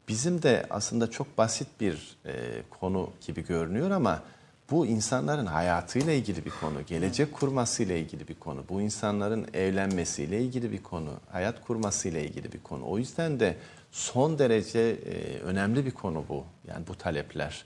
[0.08, 4.24] Bizim de aslında çok basit bir e, konu gibi görünüyor ama
[4.72, 10.72] bu insanların hayatıyla ilgili bir konu, gelecek kurmasıyla ilgili bir konu, bu insanların evlenmesiyle ilgili
[10.72, 12.86] bir konu, hayat kurmasıyla ilgili bir konu.
[12.86, 13.58] O yüzden de
[13.92, 16.46] son derece e, önemli bir konu bu.
[16.68, 17.66] Yani bu talepler.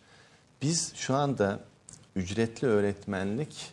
[0.61, 1.59] Biz şu anda
[2.17, 3.71] ücretli öğretmenlik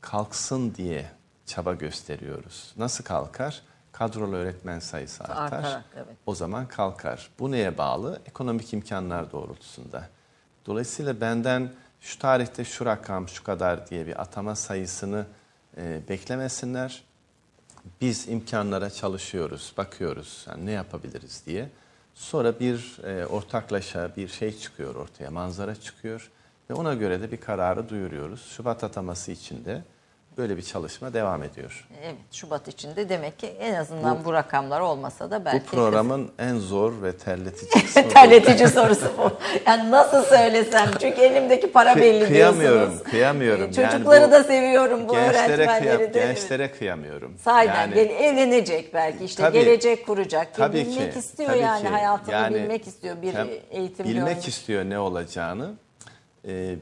[0.00, 1.10] kalksın diye
[1.46, 2.72] çaba gösteriyoruz.
[2.76, 3.62] Nasıl kalkar?
[3.92, 5.58] Kadrolu öğretmen sayısı artar.
[5.58, 6.16] Artarak, evet.
[6.26, 7.30] O zaman kalkar.
[7.38, 8.20] Bu neye bağlı?
[8.26, 10.08] Ekonomik imkanlar doğrultusunda.
[10.66, 15.26] Dolayısıyla benden şu tarihte şu rakam şu kadar diye bir atama sayısını
[15.76, 17.02] e, beklemesinler.
[18.00, 21.68] Biz imkanlara çalışıyoruz, bakıyoruz yani ne yapabiliriz diye.
[22.14, 26.30] Sonra bir e, ortaklaşa bir şey çıkıyor ortaya, manzara çıkıyor
[26.70, 28.46] ve ona göre de bir kararı duyuruyoruz.
[28.56, 29.82] Şubat ataması için de
[30.38, 31.88] böyle bir çalışma devam ediyor.
[32.04, 36.58] Evet, Şubat içinde demek ki en azından bu, rakamlar olmasa da belki Bu programın en
[36.58, 37.70] zor ve terletici
[38.04, 38.08] bu.
[38.08, 39.30] terletici sorusu bu.
[39.66, 43.02] Yani nasıl söylesem çünkü elimdeki para Kı- belli kıyamıyorum, diyorsunuz.
[43.02, 43.70] kıyamıyorum.
[43.76, 46.18] Ee, Yani Çocukları bu da seviyorum bu gençlere, öğretmenleri kıyam- de.
[46.20, 47.38] gençlere kıyamıyorum.
[47.38, 49.58] Sahiden Yani- gel- evlenecek belki işte Tabii.
[49.58, 50.54] gelecek kuracak.
[50.54, 51.88] Tabii bilmek ki, istiyor tabii yani ki.
[51.88, 53.34] hayatını Yani bilmek istiyor bir
[53.70, 55.74] eğitim Bilmek istiyor ne olacağını.
[56.46, 56.76] Ee,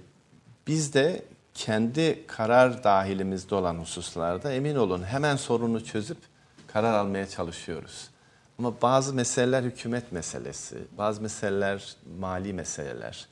[0.66, 1.22] biz de
[1.54, 6.18] kendi karar dahilimizde olan hususlarda emin olun hemen sorunu çözüp
[6.66, 8.08] karar almaya çalışıyoruz.
[8.58, 13.26] Ama bazı meseleler hükümet meselesi, bazı meseleler mali meseleler.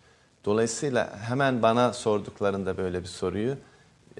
[0.45, 3.57] Dolayısıyla hemen bana sorduklarında böyle bir soruyu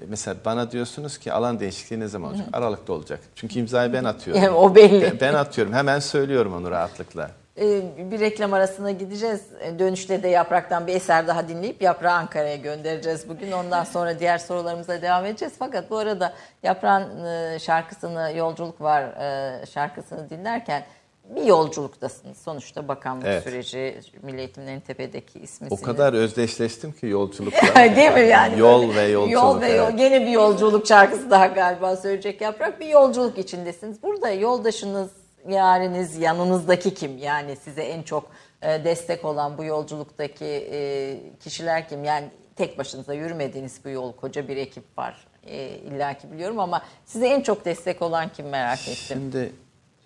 [0.01, 2.47] e, mesela bana diyorsunuz ki alan değişikliği ne zaman olacak?
[2.53, 3.19] Aralıkta olacak.
[3.35, 4.43] Çünkü imzayı ben atıyorum.
[4.43, 5.21] Yani o belli.
[5.21, 5.73] Ben atıyorum.
[5.73, 7.31] Hemen söylüyorum onu rahatlıkla.
[7.61, 7.81] Ee,
[8.11, 9.41] bir reklam arasına gideceğiz.
[9.61, 13.51] Ee, Dönüşte de Yaprak'tan bir eser daha dinleyip Yaprak'ı Ankara'ya göndereceğiz bugün.
[13.51, 15.53] Ondan sonra diğer sorularımıza devam edeceğiz.
[15.59, 16.33] Fakat bu arada
[16.63, 20.83] Yaprak'ın e, şarkısını Yolculuk Var e, şarkısını dinlerken
[21.35, 22.37] bir yolculuktasınız.
[22.37, 23.43] Sonuçta bakanlık Evet.
[23.43, 25.67] süreci, Milli Eğitim'in en tepedeki ismi.
[25.71, 27.75] O kadar özdeşleştim ki yolculukla.
[27.95, 28.59] Değil mi yani?
[28.59, 29.33] Yol ve yolculuk.
[29.33, 29.87] Yol ve yol.
[29.87, 29.97] evet.
[29.97, 32.79] Gene bir yolculuk şarkısı daha galiba söyleyecek Yaprak.
[32.79, 34.03] Bir yolculuk içindesiniz.
[34.03, 35.09] Burada yoldaşınız,
[35.49, 37.17] yariniz, yanınızdaki kim?
[37.17, 38.31] Yani size en çok
[38.61, 42.03] e, destek olan bu yolculuktaki e, kişiler kim?
[42.03, 45.27] Yani tek başınıza yürümediğiniz bu yol, koca bir ekip var.
[45.45, 48.95] E, İlla ki biliyorum ama size en çok destek olan kim merak ettim.
[48.95, 49.51] Şimdi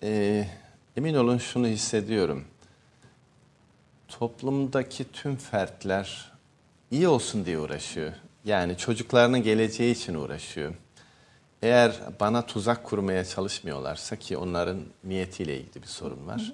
[0.02, 0.44] e,
[0.96, 2.44] emin olun şunu hissediyorum.
[4.08, 6.32] Toplumdaki tüm fertler
[6.90, 8.12] iyi olsun diye uğraşıyor.
[8.44, 10.74] Yani çocuklarının geleceği için uğraşıyor.
[11.62, 16.52] Eğer bana tuzak kurmaya çalışmıyorlarsa ki onların niyetiyle ilgili bir sorun var.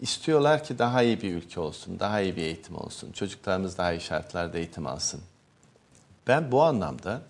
[0.00, 3.12] İstiyorlar ki daha iyi bir ülke olsun, daha iyi bir eğitim olsun.
[3.12, 5.20] Çocuklarımız daha iyi şartlarda eğitim alsın.
[6.26, 7.22] Ben bu anlamda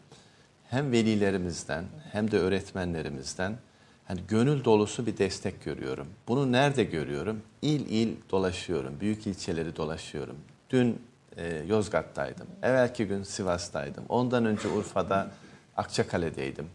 [0.70, 3.56] hem velilerimizden hem de öğretmenlerimizden
[4.04, 6.06] hani gönül dolusu bir destek görüyorum.
[6.28, 7.42] Bunu nerede görüyorum?
[7.62, 10.36] İl il dolaşıyorum, büyük ilçeleri dolaşıyorum.
[10.70, 11.02] Dün
[11.36, 15.30] e, Yozgat'taydım, evvelki gün Sivas'taydım, ondan önce Urfa'da
[15.76, 16.66] Akçakale'deydim.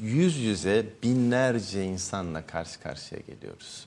[0.00, 3.86] Yüz yüze binlerce insanla karşı karşıya geliyoruz.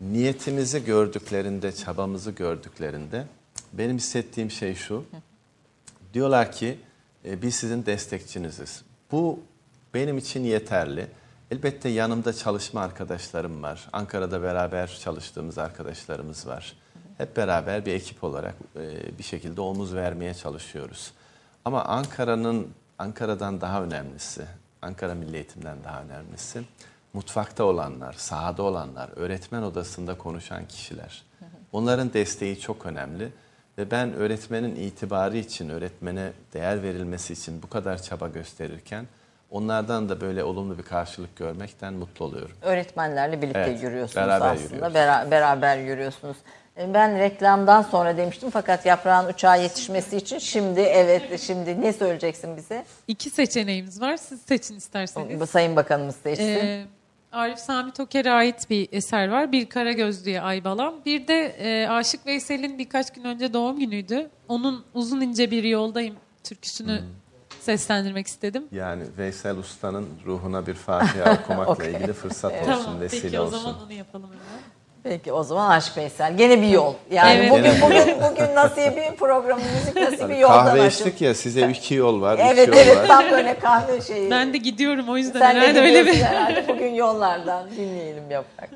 [0.00, 3.26] Niyetimizi gördüklerinde, çabamızı gördüklerinde
[3.72, 5.04] benim hissettiğim şey şu.
[6.14, 6.78] Diyorlar ki
[7.24, 8.82] e, biz sizin destekçiniziz.
[9.12, 9.40] Bu
[9.94, 11.06] benim için yeterli.
[11.50, 13.88] Elbette yanımda çalışma arkadaşlarım var.
[13.92, 16.76] Ankara'da beraber çalıştığımız arkadaşlarımız var.
[17.18, 21.12] Hep beraber bir ekip olarak e, bir şekilde omuz vermeye çalışıyoruz.
[21.64, 22.68] Ama Ankara'nın
[23.04, 24.42] Ankara'dan daha önemlisi,
[24.82, 26.62] Ankara Milli Eğitim'den daha önemlisi.
[27.12, 31.22] Mutfakta olanlar, sahada olanlar, öğretmen odasında konuşan kişiler.
[31.72, 33.28] Onların desteği çok önemli.
[33.78, 39.06] Ve ben öğretmenin itibarı için, öğretmene değer verilmesi için bu kadar çaba gösterirken
[39.50, 42.56] onlardan da böyle olumlu bir karşılık görmekten mutlu oluyorum.
[42.62, 44.62] Öğretmenlerle birlikte Evet, yürüyorsunuz beraber aslında.
[44.74, 44.94] yürüyoruz.
[44.94, 46.36] Bera- beraber yürüyorsunuz.
[46.80, 52.56] E, Ben reklamdan sonra demiştim fakat yaprağın uçağa yetişmesi için şimdi evet şimdi ne söyleyeceksin
[52.56, 52.84] bize?
[53.08, 54.16] İki seçeneğimiz var.
[54.16, 55.40] Siz seçin isterseniz.
[55.40, 56.44] Bu Sayın Bakanımız seçsin.
[56.44, 56.84] Ee,
[57.32, 59.52] Arif Sami Toker'e ait bir eser var.
[59.52, 60.94] Bir Karagözlü'ye Aybalam.
[61.06, 64.30] Bir de e, Aşık Veysel'in birkaç gün önce doğum günüydü.
[64.48, 67.02] Onun Uzun ince bir yoldayım türküsünü
[67.60, 68.64] seslendirmek istedim.
[68.72, 71.92] Yani Veysel Usta'nın ruhuna bir Fatiha okumakla Okey.
[71.92, 73.58] ilgili fırsat olsun, Tamam vesile peki o olsun.
[73.58, 74.60] zaman onu yapalım hemen.
[75.02, 76.36] Peki o zaman Aşk Veysel.
[76.36, 76.94] Gene bir yol.
[77.10, 77.50] Yani Evet.
[77.50, 82.38] bugün bugün bugün nasibi programı müzik nasibi yoldan kahve içtik ya size iki yol var,
[82.42, 83.06] Evet yol evet var.
[83.06, 84.30] tam böyle kahve şeyi.
[84.30, 86.14] Ben de gidiyorum o yüzden Sen de herhalde öyle bir...
[86.14, 88.70] herhalde bugün yollardan dinleyelim yaprak.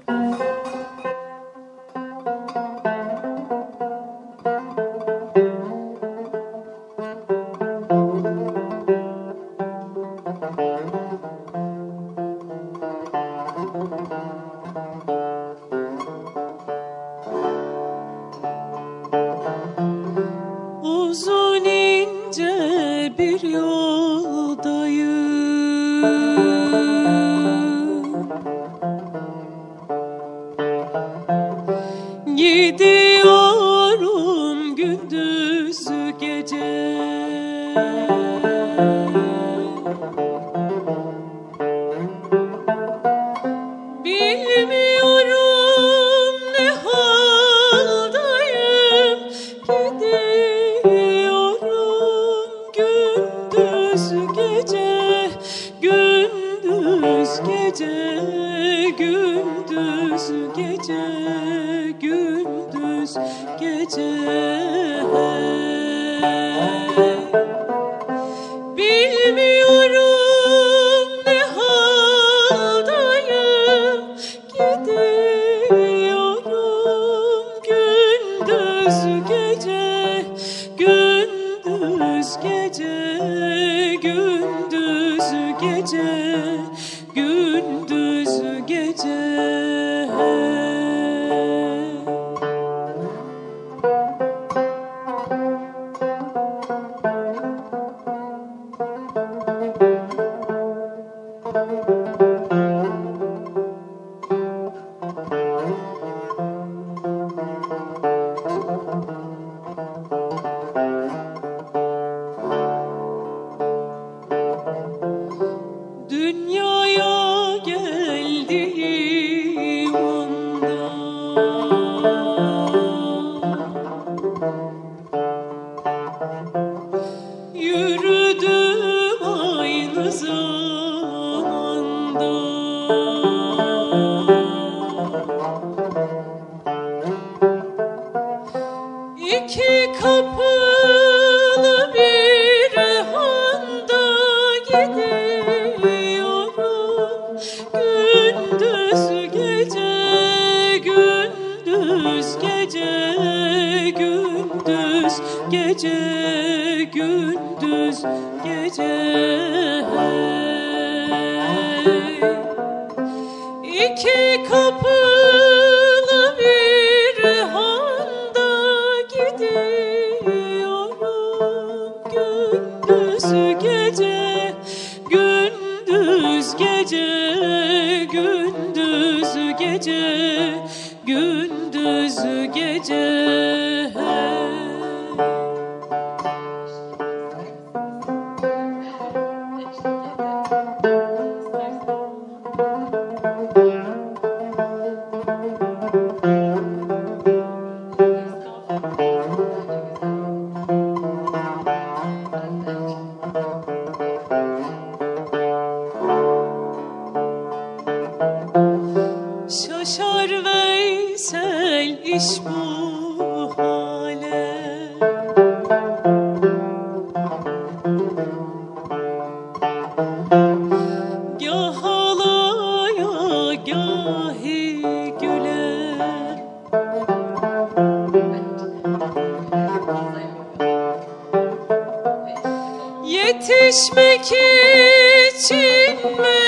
[233.15, 236.44] Yetişmek için menzile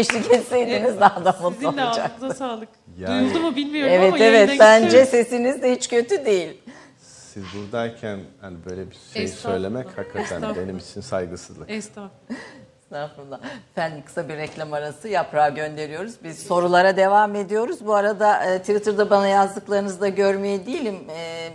[0.00, 2.12] eşlik etseydiniz daha da mutlu Sizin de olacaktınız.
[2.32, 2.68] ağzınıza sağlık.
[2.98, 5.10] Yani- Duyuldu mu bilmiyorum Evet ama evet yayına bence gitti.
[5.10, 6.60] sesiniz de hiç kötü değil.
[7.32, 11.70] Siz buradayken hani böyle bir şey söylemek hakikaten benim için saygısızlık.
[11.70, 12.10] Estağfurullah.
[12.84, 13.40] Estağfurullah.
[13.72, 16.14] Efendim kısa bir reklam arası yaprağa gönderiyoruz.
[16.24, 17.86] Biz sorulara devam ediyoruz.
[17.86, 20.96] Bu arada e, Twitter'da bana yazdıklarınızı da görmeye değilim.
[21.16, 21.50] E,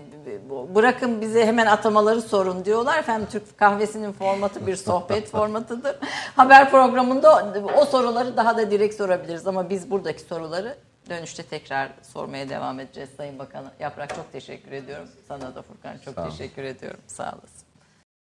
[0.76, 3.00] bırakın bize hemen atamaları sorun diyorlar.
[3.00, 5.96] Efendim Türk kahvesinin formatı bir sohbet formatıdır.
[6.36, 9.48] Haber programında o, soruları daha da direkt sorabiliriz.
[9.48, 10.76] Ama biz buradaki soruları
[11.10, 13.72] dönüşte tekrar sormaya devam edeceğiz Sayın Bakan'a.
[13.80, 15.08] Yaprak çok teşekkür ediyorum.
[15.28, 16.30] Sana da Furkan çok Sağ olun.
[16.32, 17.00] teşekkür ediyorum.
[17.08, 17.66] Sağ olasın.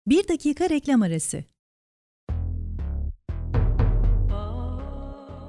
[0.07, 1.45] Bir dakika reklam arası.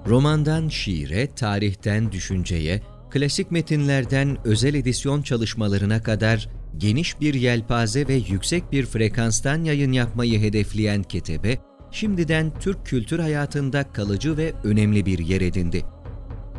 [0.08, 8.72] Romandan şiire, tarihten düşünceye, klasik metinlerden özel edisyon çalışmalarına kadar geniş bir yelpaze ve yüksek
[8.72, 11.58] bir frekanstan yayın yapmayı hedefleyen Ketebe,
[11.92, 15.86] şimdiden Türk kültür hayatında kalıcı ve önemli bir yer edindi.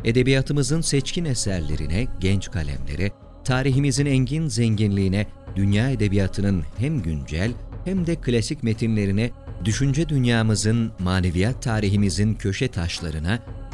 [0.03, 3.11] Edebiyatımızın seçkin eserlerine, genç kalemlere,
[3.43, 7.51] tarihimizin engin zenginliğine, dünya edebiyatının hem güncel
[7.85, 9.31] hem de klasik metinlerine,
[9.65, 13.39] düşünce dünyamızın, maneviyat tarihimizin köşe taşlarına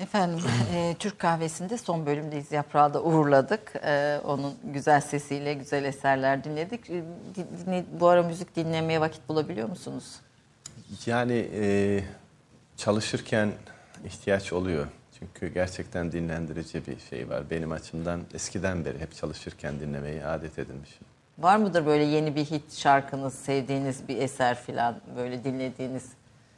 [0.00, 0.38] Efendim
[0.74, 2.52] e, Türk kahvesinde son bölümdeyiz.
[2.52, 3.72] Yaprağı da uğurladık.
[3.84, 6.90] E, onun güzel sesiyle güzel eserler dinledik.
[6.90, 7.02] E,
[7.36, 10.04] dinle- bu ara müzik dinlemeye vakit bulabiliyor musunuz?
[11.06, 12.00] Yani e,
[12.76, 13.52] çalışırken
[14.04, 14.86] ihtiyaç oluyor.
[15.18, 17.50] Çünkü gerçekten dinlendirici bir şey var.
[17.50, 21.02] Benim açımdan eskiden beri hep çalışırken dinlemeyi adet edinmişim.
[21.38, 26.04] Var mıdır böyle yeni bir hit şarkınız, sevdiğiniz bir eser falan böyle dinlediğiniz?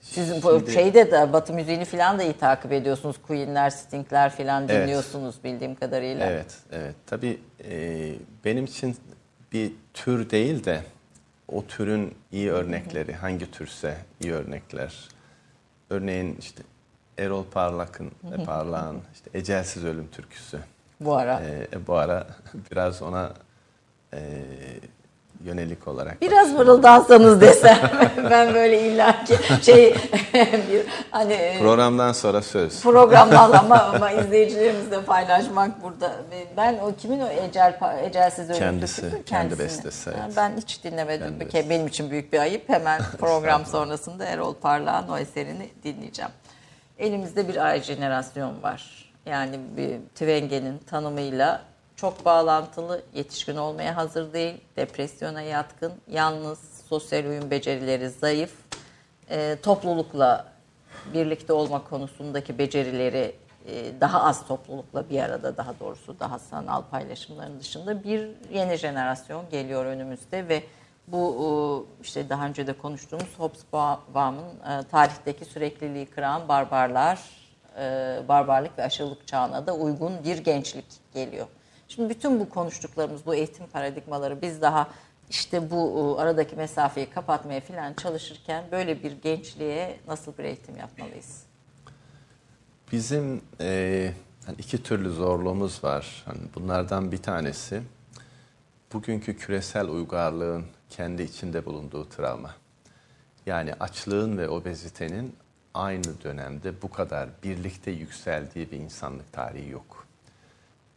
[0.01, 3.17] Sizin bu Şimdi- şeyde de Batı müziğini falan da iyi takip ediyorsunuz.
[3.27, 4.83] Queen'ler, Sting'ler falan Evet.
[4.83, 6.27] dinliyorsunuz bildiğim kadarıyla.
[6.27, 6.95] Evet, evet.
[7.07, 8.13] Tabii e,
[8.45, 8.97] benim için
[9.53, 10.81] bir tür değil de
[11.49, 15.09] o türün iyi örnekleri, hangi türse iyi örnekler.
[15.91, 16.63] Örneğin işte
[17.19, 20.59] Erol Parlak'ın, e, Parlak'ın işte Ecelsiz Ölüm türküsü.
[21.01, 21.41] Bu ara.
[21.41, 22.27] E, bu ara
[22.73, 23.33] biraz ona
[24.15, 24.19] e,
[25.45, 27.79] yönelik olarak Biraz mırıldansanız desem
[28.31, 29.95] ben böyle illaki şey
[30.35, 32.83] bir hani e, Programdan sonra söz.
[32.83, 36.13] programdan ama, ama izleyicilerimizle paylaşmak burada.
[36.57, 39.25] Ben o kimin o ecel ecelsiz ölüm Kendisi, türküsü?
[39.25, 40.37] kendi bestesi, evet.
[40.37, 41.27] Ben hiç dinlemedim.
[41.29, 42.69] Kendi kere Benim için büyük bir ayıp.
[42.69, 46.31] Hemen program sonrasında Erol Parlak'ın o eserini dinleyeceğim.
[46.99, 49.11] Elimizde bir ay jenerasyon var.
[49.27, 51.63] Yani bir Twenge'nin tanımıyla
[52.01, 58.53] çok bağlantılı, yetişkin olmaya hazır değil, depresyona yatkın, yalnız, sosyal uyum becerileri zayıf,
[59.31, 60.47] e, toplulukla
[61.15, 63.35] birlikte olma konusundaki becerileri
[63.67, 69.45] e, daha az toplulukla bir arada daha doğrusu daha sanal paylaşımların dışında bir yeni jenerasyon
[69.51, 70.63] geliyor önümüzde ve
[71.09, 77.21] bu e, işte daha önce de konuştuğumuz Hobsbawm'ın e, tarihteki sürekliliği kıran barbarlar,
[77.79, 81.47] e, barbarlık ve aşırılık çağına da uygun bir gençlik geliyor.
[81.95, 84.89] Şimdi bütün bu konuştuklarımız, bu eğitim paradigmaları biz daha
[85.31, 91.43] işte bu e, aradaki mesafeyi kapatmaya falan çalışırken böyle bir gençliğe nasıl bir eğitim yapmalıyız?
[92.93, 94.13] Bizim e,
[94.47, 96.23] hani iki türlü zorluğumuz var.
[96.25, 97.83] Hani bunlardan bir tanesi
[98.93, 102.55] bugünkü küresel uygarlığın kendi içinde bulunduğu travma.
[103.47, 105.37] Yani açlığın ve obezitenin
[105.75, 110.00] aynı dönemde bu kadar birlikte yükseldiği bir insanlık tarihi yok.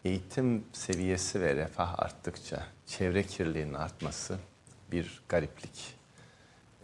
[0.06, 4.38] Eğitim seviyesi ve refah arttıkça çevre kirliliğinin artması
[4.92, 5.96] bir gariplik.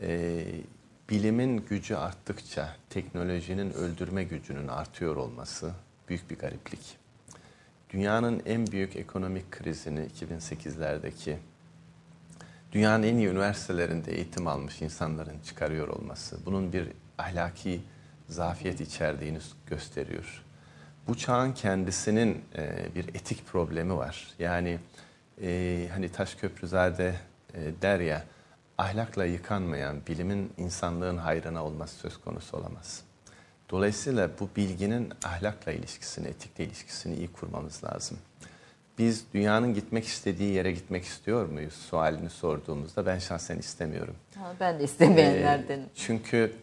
[0.02, 0.46] Ee,
[1.10, 5.72] bilimin gücü arttıkça teknolojinin öldürme gücünün artıyor olması
[6.10, 6.98] büyük bir gariplik.
[7.90, 11.38] dünyanın en büyük ekonomik krizini 2008'lerdeki
[12.72, 16.88] dünyanın en iyi üniversitelerinde eğitim almış insanların çıkarıyor olması, bunun bir
[17.18, 17.82] ahlaki
[18.30, 20.44] zafiyet içerdiğini gösteriyor.
[21.10, 24.28] Bu çağın kendisinin e, bir etik problemi var.
[24.40, 24.80] Yani
[25.42, 27.16] e, hani Taşköprüzade
[27.54, 28.24] e, der ya,
[28.78, 33.02] ahlakla yıkanmayan bilimin insanlığın hayrına olması söz konusu olamaz.
[33.70, 38.18] Dolayısıyla bu bilginin ahlakla ilişkisini, etikle ilişkisini iyi kurmamız lazım.
[38.98, 44.16] Biz dünyanın gitmek istediği yere gitmek istiyor muyuz sualini sorduğumuzda ben şahsen istemiyorum.
[44.36, 45.86] Ha, Ben de istemeyenlerdenim.
[45.86, 46.54] Ee, çünkü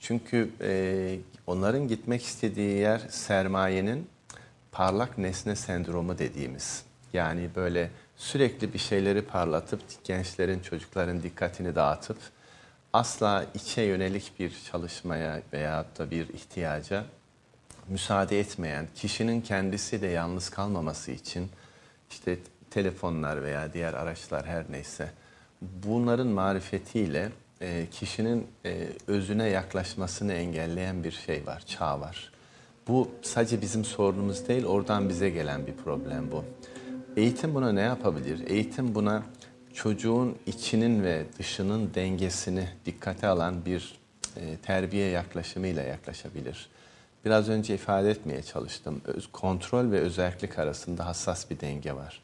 [0.00, 4.08] çünkü e, onların gitmek istediği yer sermayenin
[4.72, 6.84] parlak nesne sendromu dediğimiz.
[7.12, 12.18] Yani böyle sürekli bir şeyleri parlatıp gençlerin, çocukların dikkatini dağıtıp
[12.92, 17.04] asla içe yönelik bir çalışmaya veya da bir ihtiyaca
[17.88, 21.50] müsaade etmeyen, kişinin kendisi de yalnız kalmaması için
[22.10, 22.38] işte
[22.70, 25.10] telefonlar veya diğer araçlar her neyse
[25.62, 32.32] bunların marifetiyle e, kişinin e, özüne yaklaşmasını engelleyen bir şey var, çağ var.
[32.88, 36.44] Bu sadece bizim sorunumuz değil, oradan bize gelen bir problem bu.
[37.16, 38.50] Eğitim buna ne yapabilir?
[38.50, 39.22] Eğitim buna
[39.74, 43.98] çocuğun içinin ve dışının dengesini dikkate alan bir
[44.36, 46.68] e, terbiye yaklaşımıyla yaklaşabilir.
[47.24, 49.00] Biraz önce ifade etmeye çalıştım.
[49.04, 52.22] Öz, kontrol ve özellik arasında hassas bir denge var.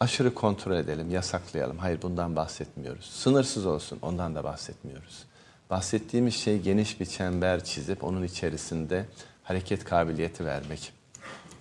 [0.00, 1.78] Aşırı kontrol edelim, yasaklayalım.
[1.78, 3.04] Hayır bundan bahsetmiyoruz.
[3.04, 5.24] Sınırsız olsun ondan da bahsetmiyoruz.
[5.70, 9.06] Bahsettiğimiz şey geniş bir çember çizip onun içerisinde
[9.42, 10.92] hareket kabiliyeti vermek.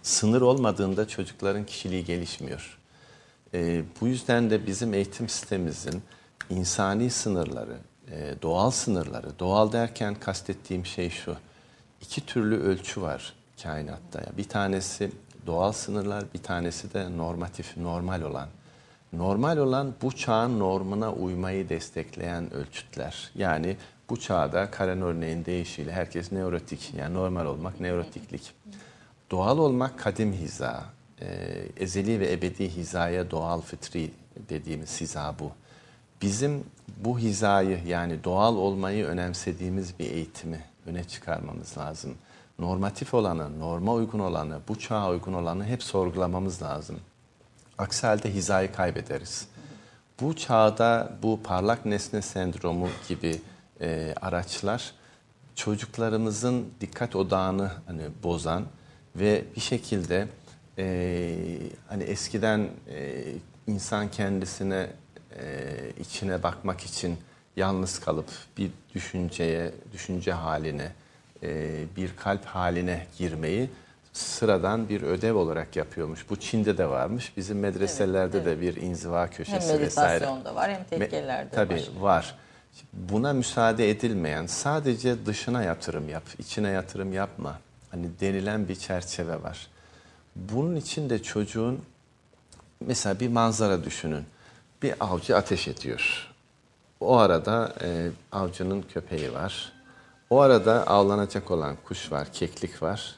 [0.04, 2.80] Sınır olmadığında çocukların kişiliği gelişmiyor.
[3.54, 6.04] E, bu yüzden de bizim eğitim sistemimizin
[6.50, 7.78] insani sınırları,
[8.12, 11.36] e, doğal sınırları, doğal derken kastettiğim şey şu.
[12.02, 13.34] İki türlü ölçü var
[13.64, 14.24] kainatta.
[14.38, 15.12] Bir tanesi
[15.48, 18.48] doğal sınırlar, bir tanesi de normatif, normal olan.
[19.14, 23.32] Normal olan bu çağın normuna uymayı destekleyen ölçütler.
[23.36, 23.78] Yani
[24.10, 28.54] bu çağda Karen örneğin deyişiyle herkes neurotik, yani normal olmak neurotiklik.
[29.32, 30.84] Doğal olmak kadim hiza,
[31.22, 31.28] e,
[31.78, 34.12] ezeli ve ebedi hizaya doğal fıtri
[34.50, 35.52] dediğimiz hiza bu.
[36.22, 36.64] Bizim
[36.98, 42.16] bu hizayı yani doğal olmayı önemsediğimiz bir eğitimi öne çıkarmamız lazım.
[42.60, 47.00] Normatif olanı, norma uygun olanı, bu çağa uygun olanı hep sorgulamamız lazım.
[47.78, 49.48] Aksi halde hizayı kaybederiz.
[50.22, 53.42] Bu çağda bu parlak nesne sendromu gibi
[53.82, 54.92] e, araçlar
[55.56, 58.66] çocuklarımızın dikkat odağını hani bozan
[59.16, 60.28] ve bir şekilde
[60.78, 61.36] e,
[61.88, 63.24] hani eskiden e,
[63.68, 64.90] insan kendisine
[65.40, 65.66] e,
[66.00, 67.18] içine bakmak için
[67.56, 70.92] yalnız kalıp bir düşünceye, düşünce haline,
[71.96, 73.70] bir kalp haline girmeyi
[74.14, 76.30] sıradan bir ödev olarak yapıyormuş.
[76.30, 77.38] Bu Çin'de de varmış.
[77.38, 80.14] Bizim medreselerde Evet, de bir inziva köşesi Hem vesaire.
[80.14, 82.00] meditasyonda var hem tekkelerde Tabii var.
[82.00, 82.36] var.
[82.94, 87.60] Buna müsaade edilmeyen sadece dışına yatırım yap, içine yatırım yapma.
[87.92, 89.68] Hani denilen bir çerçeve var.
[90.36, 91.82] Bunun için de çocuğun
[92.80, 94.26] mesela bir manzara düşünün.
[94.84, 96.28] Bir avcı ateş ediyor.
[97.00, 99.74] O arada e, avcının köpeği var.
[100.30, 103.16] O arada avlanacak olan kuş var, keklik var.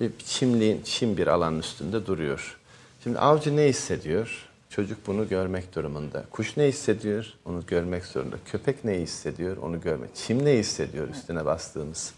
[0.00, 2.58] Ve çimliğin, çim bir alanın üstünde duruyor.
[3.02, 4.48] Şimdi avcı ne hissediyor?
[4.70, 6.24] Çocuk bunu görmek durumunda.
[6.30, 7.34] Kuş ne hissediyor?
[7.44, 8.36] Onu görmek zorunda.
[8.44, 9.56] Köpek ne hissediyor?
[9.56, 10.10] Onu görmek.
[10.14, 12.14] Çim ne hissediyor üstüne bastığımız?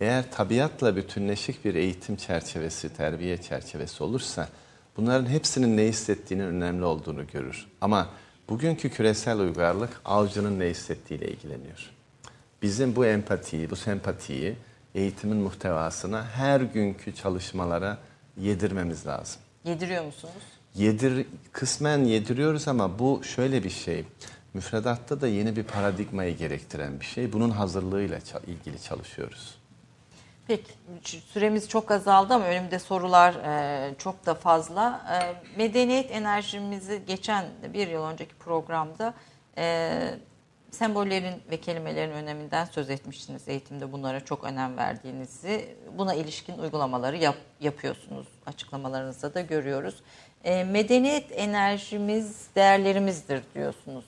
[0.00, 4.48] Eğer tabiatla bütünleşik bir eğitim çerçevesi, terbiye çerçevesi olursa
[4.96, 7.66] bunların hepsinin ne hissettiğinin önemli olduğunu görür.
[7.80, 8.08] Ama
[8.48, 11.97] bugünkü küresel uygarlık avcının ne hissettiğiyle ilgileniyor.
[12.62, 14.56] Bizim bu empatiyi, bu sempatiyi
[14.94, 17.98] eğitimin muhtevasına her günkü çalışmalara
[18.36, 19.40] yedirmemiz lazım.
[19.64, 20.34] Yediriyor musunuz?
[20.74, 24.04] Yedir, kısmen yediriyoruz ama bu şöyle bir şey.
[24.54, 27.32] Müfredatta da yeni bir paradigmayı gerektiren bir şey.
[27.32, 29.58] Bunun hazırlığıyla ilgili çalışıyoruz.
[30.46, 30.72] Peki
[31.32, 35.00] süremiz çok azaldı ama önümde sorular e, çok da fazla.
[35.12, 35.16] E,
[35.58, 37.44] medeniyet enerjimizi geçen
[37.74, 39.14] bir yıl önceki programda
[39.58, 40.14] e,
[40.70, 43.48] sembollerin ve kelimelerin öneminden söz etmiştiniz.
[43.48, 48.26] Eğitimde bunlara çok önem verdiğinizi, buna ilişkin uygulamaları yap, yapıyorsunuz.
[48.46, 50.02] Açıklamalarınızda da görüyoruz.
[50.44, 54.04] E, medeniyet enerjimiz değerlerimizdir diyorsunuz.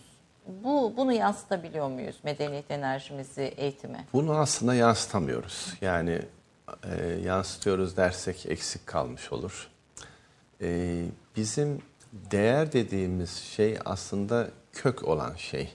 [0.46, 4.04] Bu bunu yansıtabiliyor muyuz medeniyet enerjimizi eğitime?
[4.12, 5.74] Bunu aslında yansıtamıyoruz.
[5.80, 6.22] Yani
[6.84, 9.70] e, yansıtıyoruz dersek eksik kalmış olur.
[10.62, 11.02] E,
[11.36, 11.82] bizim
[12.12, 15.74] değer dediğimiz şey aslında kök olan şey.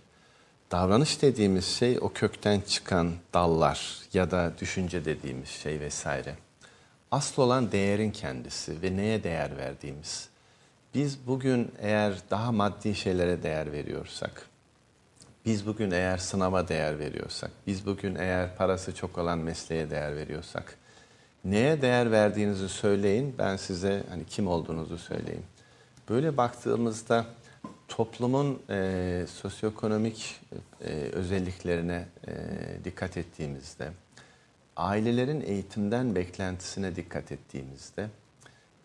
[0.71, 6.35] Davranış dediğimiz şey o kökten çıkan dallar ya da düşünce dediğimiz şey vesaire.
[7.11, 10.29] Asıl olan değerin kendisi ve neye değer verdiğimiz.
[10.93, 14.45] Biz bugün eğer daha maddi şeylere değer veriyorsak,
[15.45, 20.77] biz bugün eğer sınava değer veriyorsak, biz bugün eğer parası çok olan mesleğe değer veriyorsak,
[21.43, 25.45] neye değer verdiğinizi söyleyin, ben size hani kim olduğunuzu söyleyeyim.
[26.09, 27.25] Böyle baktığımızda
[27.87, 30.41] toplumun e, sosyoekonomik
[30.81, 32.33] e, özelliklerine e,
[32.83, 33.91] dikkat ettiğimizde,
[34.75, 38.09] ailelerin eğitimden beklentisine dikkat ettiğimizde,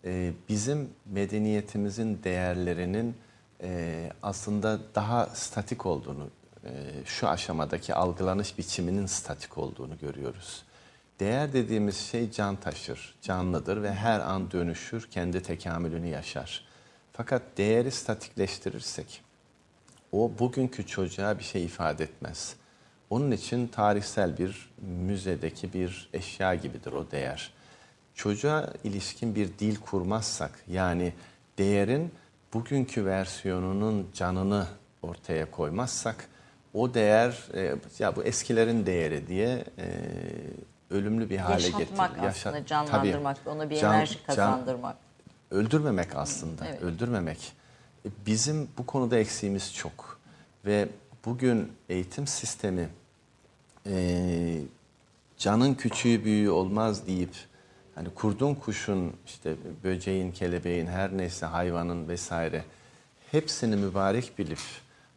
[0.05, 3.15] e, bizim medeniyetimizin değerlerinin
[3.63, 6.29] e, aslında daha statik olduğunu,
[6.65, 6.69] e,
[7.05, 10.63] şu aşamadaki algılanış biçiminin statik olduğunu görüyoruz.
[11.19, 16.70] Değer dediğimiz şey can taşır, canlıdır ve her an dönüşür, kendi tekamülünü yaşar.
[17.21, 19.21] Fakat değeri statikleştirirsek,
[20.11, 22.55] o bugünkü çocuğa bir şey ifade etmez.
[23.09, 27.53] Onun için tarihsel bir müzedeki bir eşya gibidir o değer.
[28.15, 31.13] Çocuğa ilişkin bir dil kurmazsak, yani
[31.57, 32.11] değerin
[32.53, 34.67] bugünkü versiyonunun canını
[35.01, 36.27] ortaya koymazsak,
[36.73, 39.87] o değer, e, ya bu eskilerin değeri diye e,
[40.89, 41.79] ölümlü bir hale getirir.
[41.79, 45.10] Yaşatmak aslında, canlandırmak, ona bir Can- enerji can- kazandırmak.
[45.51, 46.65] Öldürmemek aslında.
[46.67, 46.81] Evet.
[46.81, 47.53] Öldürmemek.
[48.05, 50.19] E, Bizim bu konuda eksiğimiz çok.
[50.65, 50.89] Ve
[51.25, 52.89] bugün eğitim sistemi
[53.85, 54.61] e,
[55.37, 57.35] canın küçüğü büyüğü olmaz deyip
[57.95, 62.63] hani kurdun kuşun işte böceğin, kelebeğin her neyse hayvanın vesaire
[63.31, 64.59] hepsini mübarek bilip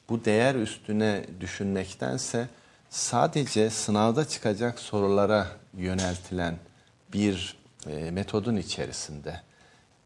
[0.08, 2.48] bu değer üstüne düşünmektense
[2.90, 5.46] sadece sınavda çıkacak sorulara
[5.76, 6.56] yöneltilen
[7.12, 7.56] bir
[7.86, 9.40] e, metodun içerisinde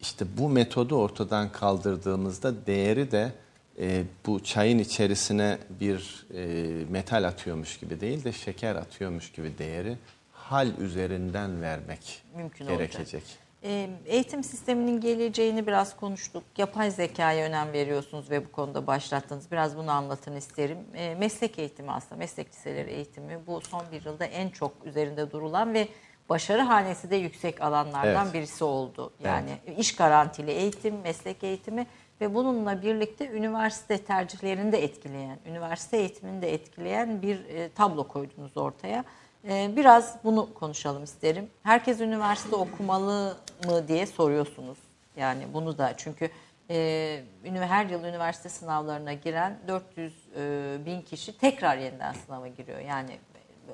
[0.00, 3.32] işte bu metodu ortadan kaldırdığımızda değeri de
[3.80, 6.44] e, bu çayın içerisine bir e,
[6.90, 9.96] metal atıyormuş gibi değil de şeker atıyormuş gibi değeri
[10.32, 12.78] hal üzerinden vermek Mümkün olacak.
[12.92, 13.22] gerekecek.
[13.64, 16.42] Ee, Eğitim sisteminin geleceğini biraz konuştuk.
[16.58, 19.50] Yapay zekaya önem veriyorsunuz ve bu konuda başlattınız.
[19.52, 20.78] Biraz bunu anlatın isterim.
[20.94, 25.74] Ee, Meslek eğitimi aslında, meslek liseleri eğitimi bu son bir yılda en çok üzerinde durulan
[25.74, 25.88] ve
[26.28, 28.34] başarı hanesi de yüksek alanlardan Evet.
[28.34, 29.12] birisi oldu.
[29.24, 31.86] Yani iş garantili eğitim, meslek eğitimi
[32.20, 38.56] ve bununla birlikte üniversite tercihlerini de etkileyen, üniversite eğitimini de etkileyen bir e, tablo koydunuz
[38.56, 39.04] ortaya.
[39.48, 41.50] E, biraz bunu konuşalım isterim.
[41.62, 44.78] Herkes üniversite okumalı mı diye soruyorsunuz.
[45.16, 46.30] Yani bunu da çünkü
[46.70, 52.78] e, her yıl üniversite sınavlarına giren 400 e, bin kişi tekrar yeniden sınava giriyor.
[52.80, 53.18] Yani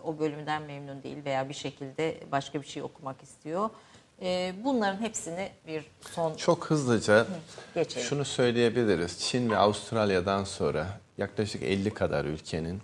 [0.05, 3.71] o bölümden memnun değil veya bir şekilde başka bir şey okumak istiyor.
[4.23, 7.27] E, bunların hepsini bir son Çok hızlıca
[7.75, 8.07] geçelim.
[8.07, 9.19] şunu söyleyebiliriz.
[9.19, 10.87] Çin ve Avustralya'dan sonra
[11.19, 12.83] yaklaşık 50 kadar ülkenin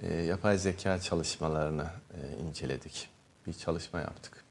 [0.00, 3.08] e, yapay zeka çalışmalarını e, inceledik.
[3.46, 4.44] Bir çalışma yaptık.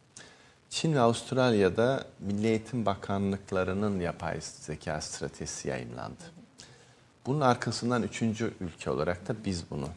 [0.70, 6.24] Çin ve Avustralya'da Milli Eğitim Bakanlıklarının yapay zeka stratejisi yayınlandı.
[7.26, 9.88] Bunun arkasından üçüncü ülke olarak da biz bunu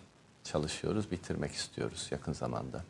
[0.46, 2.84] çalışıyoruz, bitirmek istiyoruz yakın zamanda.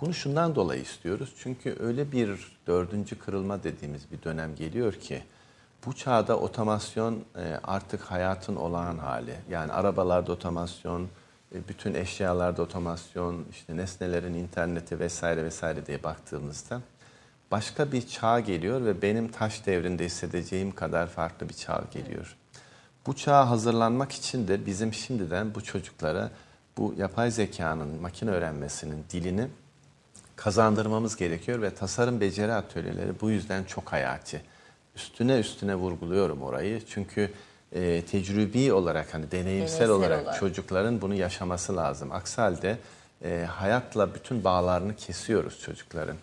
[0.00, 1.34] Bunu şundan dolayı istiyoruz.
[1.38, 5.22] Çünkü öyle bir dördüncü kırılma dediğimiz bir dönem geliyor ki
[5.86, 9.34] bu çağda otomasyon e, artık hayatın olağan hali.
[9.50, 11.08] Yani arabalarda otomasyon,
[11.54, 16.80] e, bütün eşyalarda otomasyon, işte nesnelerin interneti vesaire vesaire diye baktığımızda
[17.50, 22.36] başka bir çağ geliyor ve benim taş devrinde hissedeceğim kadar farklı bir çağ geliyor.
[23.06, 26.30] Bu çağa hazırlanmak için de bizim şimdiden bu çocuklara
[26.78, 29.48] bu yapay zekanın, makine öğrenmesinin dilini
[30.36, 34.42] kazandırmamız gerekiyor ve tasarım beceri atölyeleri bu yüzden çok hayati.
[34.96, 37.30] Üstüne üstüne vurguluyorum orayı çünkü
[37.72, 40.40] e, tecrübi olarak hani deneyimsel, Deneysel olarak, olarak.
[40.40, 42.12] çocukların bunu yaşaması lazım.
[42.12, 42.78] Aksi halde
[43.24, 46.16] e, hayatla bütün bağlarını kesiyoruz çocukların.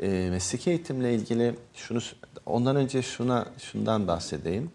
[0.00, 2.00] E, mesleki eğitimle ilgili şunu
[2.46, 4.70] ondan önce şuna şundan bahsedeyim.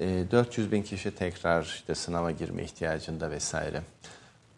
[0.00, 3.82] E, 400 bin kişi tekrar işte sınava girme ihtiyacında vesaire.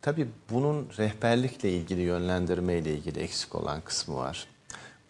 [0.03, 4.47] Tabii bunun rehberlikle ilgili, yönlendirme ile ilgili eksik olan kısmı var.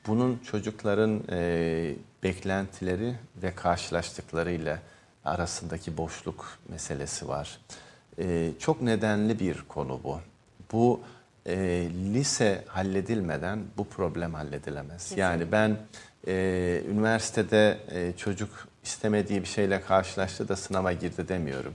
[0.07, 4.79] Bunun çocukların e, beklentileri ve karşılaştıklarıyla
[5.25, 7.59] arasındaki boşluk meselesi var.
[8.19, 10.21] E, çok nedenli bir konu bu.
[10.73, 11.01] Bu
[11.47, 11.57] e,
[12.15, 15.13] lise halledilmeden bu problem halledilemez.
[15.17, 15.77] Yani ben
[16.27, 21.75] e, üniversitede e, çocuk istemediği bir şeyle karşılaştı da sınava girdi demiyorum.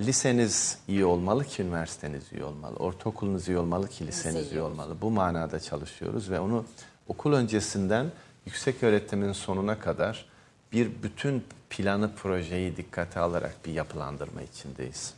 [0.00, 2.76] Liseniz iyi olmalı ki üniversiteniz iyi olmalı.
[2.76, 4.96] Ortaokulunuz iyi olmalı ki liseniz iyi iyi olmalı.
[5.00, 6.64] Bu manada çalışıyoruz ve onu
[7.08, 8.06] okul öncesinden
[8.46, 10.26] yüksek öğretimin sonuna kadar
[10.72, 15.14] bir bütün planı, projeyi dikkate alarak bir yapılandırma içindeyiz.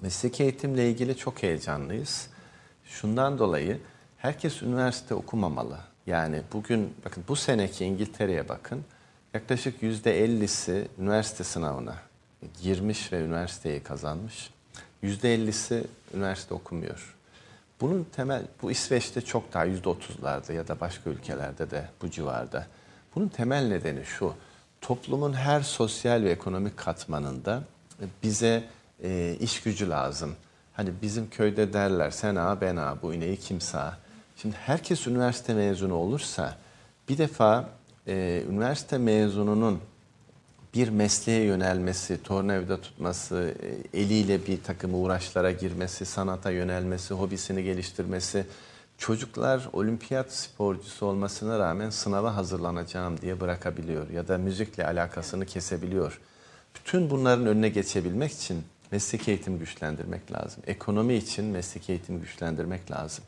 [0.00, 2.28] Mesleki eğitimle ilgili çok heyecanlıyız.
[2.84, 3.80] Şundan dolayı
[4.18, 5.78] herkes üniversite okumamalı.
[6.06, 8.84] Yani bugün bakın bu seneki İngiltere'ye bakın.
[9.34, 11.96] Yaklaşık yüzde 50'si üniversite sınavına
[12.62, 14.50] girmiş ve üniversiteyi kazanmış.
[15.02, 15.84] Yüzde 50'si
[16.14, 17.16] üniversite okumuyor.
[17.80, 22.66] Bunun temel, bu İsveç'te çok daha yüzde otuzlarda ya da başka ülkelerde de bu civarda.
[23.14, 24.34] Bunun temel nedeni şu,
[24.80, 27.62] toplumun her sosyal ve ekonomik katmanında
[28.22, 28.64] bize
[29.02, 30.36] e, iş gücü lazım.
[30.72, 33.98] Hani bizim köyde derler sen ağa ben ağa bu ineği kim sağ.
[34.36, 36.56] Şimdi herkes üniversite mezunu olursa
[37.08, 37.68] bir defa
[38.06, 39.80] e, üniversite mezununun
[40.74, 43.54] bir mesleğe yönelmesi, tornavida tutması,
[43.94, 48.46] e, eliyle bir takım uğraşlara girmesi, sanata yönelmesi, hobisini geliştirmesi,
[48.98, 56.20] çocuklar olimpiyat sporcusu olmasına rağmen sınava hazırlanacağım diye bırakabiliyor ya da müzikle alakasını kesebiliyor.
[56.74, 60.62] Bütün bunların önüne geçebilmek için meslek eğitim güçlendirmek lazım.
[60.66, 63.24] Ekonomi için meslek eğitim güçlendirmek lazım.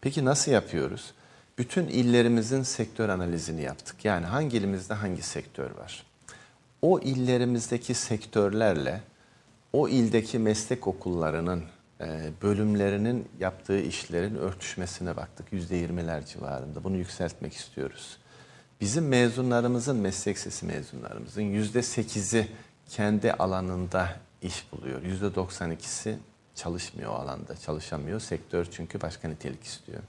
[0.00, 1.12] Peki nasıl yapıyoruz?
[1.58, 4.04] Bütün illerimizin sektör analizini yaptık.
[4.04, 6.06] Yani hangi ilimizde hangi sektör var?
[6.82, 9.00] O illerimizdeki sektörlerle
[9.72, 11.64] o ildeki meslek okullarının
[12.00, 15.52] e, bölümlerinin yaptığı işlerin örtüşmesine baktık.
[15.52, 16.84] Yüzde yirmiler civarında.
[16.84, 18.18] Bunu yükseltmek istiyoruz.
[18.80, 22.48] Bizim mezunlarımızın, meslek sesi mezunlarımızın yüzde sekizi
[22.88, 25.02] kendi alanında iş buluyor.
[25.02, 26.14] Yüzde 92'si
[26.54, 28.20] çalışmıyor o alanda, çalışamıyor.
[28.20, 30.00] Sektör çünkü başka nitelik istiyor.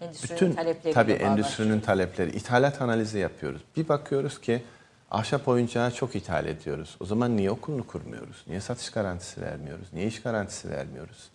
[0.00, 3.62] Endüstrinin Bütün talepleriyle tabii endüstrinin talepleri, ithalat analizi yapıyoruz.
[3.76, 4.62] Bir bakıyoruz ki
[5.10, 6.96] ahşap oyuncağı çok ithal ediyoruz.
[7.00, 8.44] O zaman niye okulunu kurmuyoruz?
[8.46, 9.88] Niye satış garantisi vermiyoruz?
[9.92, 11.30] Niye iş garantisi vermiyoruz?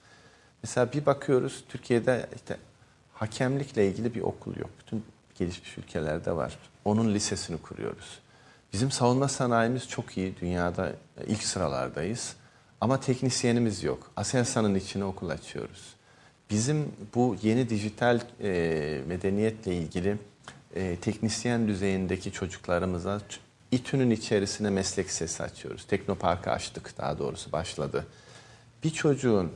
[0.64, 2.58] Mesela bir bakıyoruz Türkiye'de işte
[3.14, 4.70] hakemlikle ilgili bir okul yok.
[4.80, 5.06] Bütün
[5.36, 6.60] gelişmiş ülkelerde var.
[6.86, 8.20] Onun lisesini kuruyoruz.
[8.74, 10.38] Bizim savunma sanayimiz çok iyi.
[10.42, 10.92] Dünyada
[11.28, 12.36] ilk sıralardayız.
[12.82, 14.12] Ama teknisyenimiz yok.
[14.16, 15.96] Aselsan'ın içine okul açıyoruz.
[16.50, 20.18] Bizim bu yeni dijital e, medeniyetle ilgili
[20.76, 23.22] e, teknisyen düzeyindeki çocuklarımıza
[23.72, 25.88] İTÜ'nün içerisine meslek sesi açıyoruz.
[25.88, 28.08] Teknoparkı açtık daha doğrusu başladı.
[28.84, 29.52] Bir çocuğun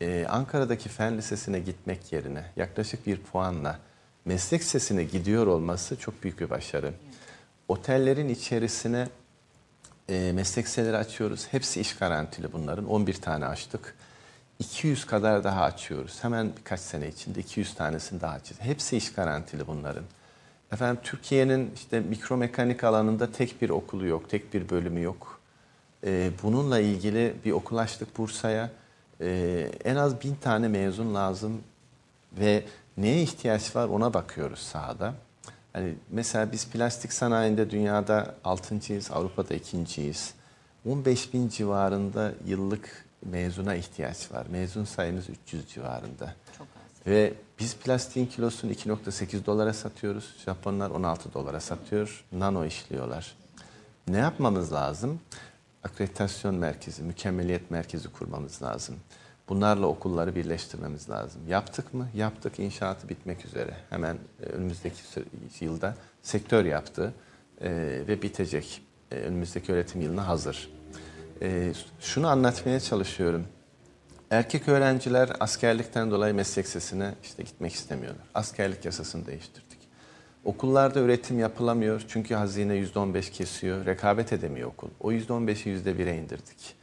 [0.00, 3.78] e, Ankara'daki fen lisesine gitmek yerine yaklaşık bir puanla
[4.24, 6.92] meslek sesine gidiyor olması çok büyük bir başarı.
[7.68, 9.08] Otellerin içerisine
[10.08, 11.46] e, meslek liseleri açıyoruz.
[11.50, 12.86] Hepsi iş garantili bunların.
[12.86, 13.94] 11 tane açtık.
[14.58, 16.24] 200 kadar daha açıyoruz.
[16.24, 18.60] Hemen birkaç sene içinde 200 tanesini daha açacağız.
[18.60, 20.04] Hepsi iş garantili bunların.
[20.72, 25.40] Efendim Türkiye'nin işte mikromekanik alanında tek bir okulu yok, tek bir bölümü yok.
[26.06, 28.70] Ee, bununla ilgili bir okul açtık Bursa'ya.
[29.20, 31.60] Ee, en az bin tane mezun lazım
[32.32, 32.64] ve
[32.96, 35.14] neye ihtiyaç var ona bakıyoruz sahada.
[35.72, 40.34] Hani mesela biz plastik sanayinde dünyada altıncıyız, Avrupa'da ikinciyiz.
[40.86, 44.46] 15 bin civarında yıllık mezuna ihtiyaç var.
[44.50, 46.34] Mezun sayımız 300 civarında.
[46.58, 47.06] Çok az.
[47.06, 50.34] Ve biz plastiğin kilosunu 2.8 dolara satıyoruz.
[50.44, 52.24] Japonlar 16 dolara satıyor.
[52.32, 53.36] Nano işliyorlar.
[54.08, 55.20] Ne yapmamız lazım?
[55.82, 58.96] Akreditasyon merkezi, mükemmeliyet merkezi kurmamız lazım.
[59.48, 61.48] Bunlarla okulları birleştirmemiz lazım.
[61.48, 62.08] Yaptık mı?
[62.14, 62.58] Yaptık.
[62.58, 63.76] İnşaatı bitmek üzere.
[63.90, 65.00] Hemen e, önümüzdeki
[65.60, 67.14] yılda sektör yaptı
[67.60, 67.70] e,
[68.08, 68.82] ve bitecek.
[69.10, 70.70] E, önümüzdeki öğretim yılına hazır.
[71.44, 73.46] E, şunu anlatmaya çalışıyorum.
[74.30, 78.24] Erkek öğrenciler askerlikten dolayı meslek sesine işte gitmek istemiyorlar.
[78.34, 79.78] Askerlik yasasını değiştirdik.
[80.44, 83.86] Okullarda üretim yapılamıyor çünkü hazine %15 kesiyor.
[83.86, 84.88] Rekabet edemiyor okul.
[85.00, 86.74] O %15'i %1'e indirdik.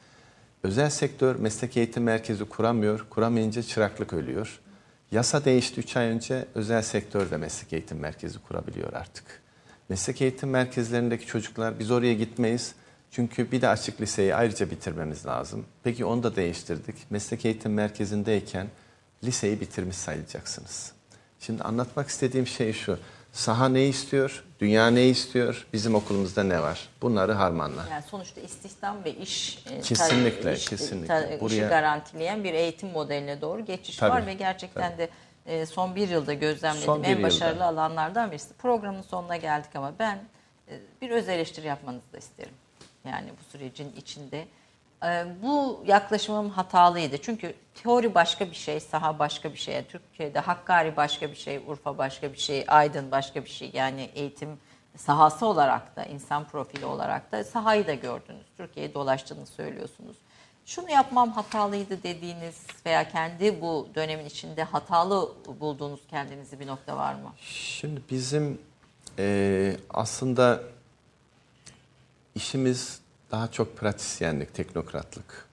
[0.64, 3.06] Özel sektör meslek eğitim merkezi kuramıyor.
[3.10, 4.60] Kuramayınca çıraklık ölüyor.
[5.12, 6.46] Yasa değişti 3 ay önce.
[6.56, 9.42] Özel sektör de meslek eğitim merkezi kurabiliyor artık.
[9.90, 12.76] Meslek eğitim merkezlerindeki çocuklar biz oraya gitmeyiz.
[13.12, 15.66] Çünkü bir de açık liseyi ayrıca bitirmemiz lazım.
[15.84, 16.96] Peki onu da değiştirdik.
[17.12, 18.68] Meslek eğitim merkezindeyken
[19.24, 20.92] liseyi bitirmiş sayılacaksınız.
[21.40, 23.00] Şimdi anlatmak istediğim şey şu.
[23.32, 24.44] Saha ne istiyor?
[24.60, 25.68] Dünya ne istiyor?
[25.74, 26.90] Bizim okulumuzda ne var?
[27.02, 27.86] Bunları harmanla.
[27.92, 31.08] Yani sonuçta istihdam ve iş e, Kesinlikle, iş- kesinlikle.
[31.08, 35.10] ta- işi Buraya- garantileyen bir eğitim modeline doğru geçiş Tabii, var ve gerçekten de
[35.46, 37.24] e, son bir yılda gözlemlediğim Son en yılda.
[37.24, 38.54] başarılı alanlardan birisi.
[38.54, 40.24] Programın sonuna geldik ama ben
[40.70, 42.54] e, bir öz eleştiri yapmanızı da isterim.
[43.06, 44.48] Yani bu sürecin içinde.
[45.04, 47.18] E, Bu yaklaşımım hatalıydı.
[47.22, 47.54] Çünkü
[47.84, 49.84] teori başka bir şey, saha başka bir şey.
[49.84, 53.70] Türkiye'de Hakkari başka bir şey, Urfa başka bir şey, Aydın başka bir şey.
[53.74, 54.50] Yani eğitim
[54.98, 58.46] sahası olarak da, insan profili olarak da sahayı da gördünüz.
[58.58, 60.18] Türkiye'yi dolaştığını söylüyorsunuz.
[60.66, 62.56] Şunu yapmam hatalıydı dediğiniz
[62.86, 65.30] veya kendi bu dönemin içinde hatalı
[65.60, 67.32] bulduğunuz kendinizi bir nokta var mı?
[67.42, 68.62] Şimdi bizim
[69.18, 70.64] eee, aslında
[72.36, 73.00] işimiz
[73.32, 75.46] daha çok pratisyenlik, teknokratlık.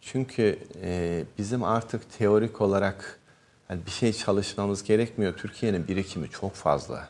[0.00, 3.18] Çünkü eee, bizim artık teorik olarak
[3.68, 5.36] hani bir şey çalışmamız gerekmiyor.
[5.36, 7.08] Türkiye'nin birikimi çok fazla.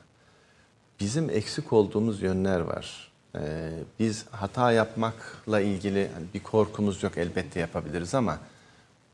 [1.01, 3.11] Bizim eksik olduğumuz yönler var.
[3.35, 8.39] Ee, biz hata yapmakla ilgili hani bir korkumuz yok elbette yapabiliriz ama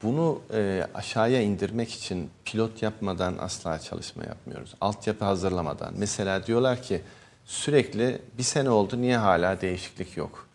[0.02, 4.74] bunu e, aşağıya indirmek için pilot yapmadan asla çalışma yapmıyoruz.
[4.80, 5.94] Altyapı hazırlamadan.
[5.96, 7.02] Mesela diyorlar ki
[7.46, 10.46] sürekli bir sene oldu niye hala değişiklik yok?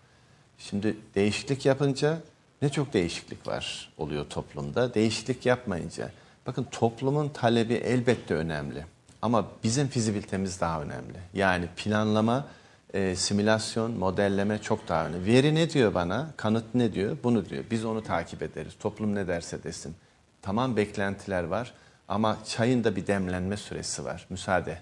[0.57, 2.17] Şimdi değişiklik yapınca
[2.61, 4.93] ne çok değişiklik var oluyor toplumda.
[4.93, 6.11] Değişiklik yapmayınca
[6.47, 8.85] bakın toplumun talebi elbette önemli.
[9.21, 11.17] Ama bizim fizibilitemiz daha önemli.
[11.33, 12.45] Yani planlama,
[12.93, 15.25] e, simülasyon, modelleme çok daha önemli.
[15.25, 16.27] Veri ne diyor bana?
[16.37, 17.17] Kanıt ne diyor?
[17.23, 17.63] Bunu diyor.
[17.71, 18.73] Biz onu takip ederiz.
[18.79, 19.95] Toplum ne derse desin.
[20.41, 21.73] Tamam beklentiler var
[22.07, 24.25] ama çayın da bir demlenme süresi var.
[24.29, 24.77] Müsaade.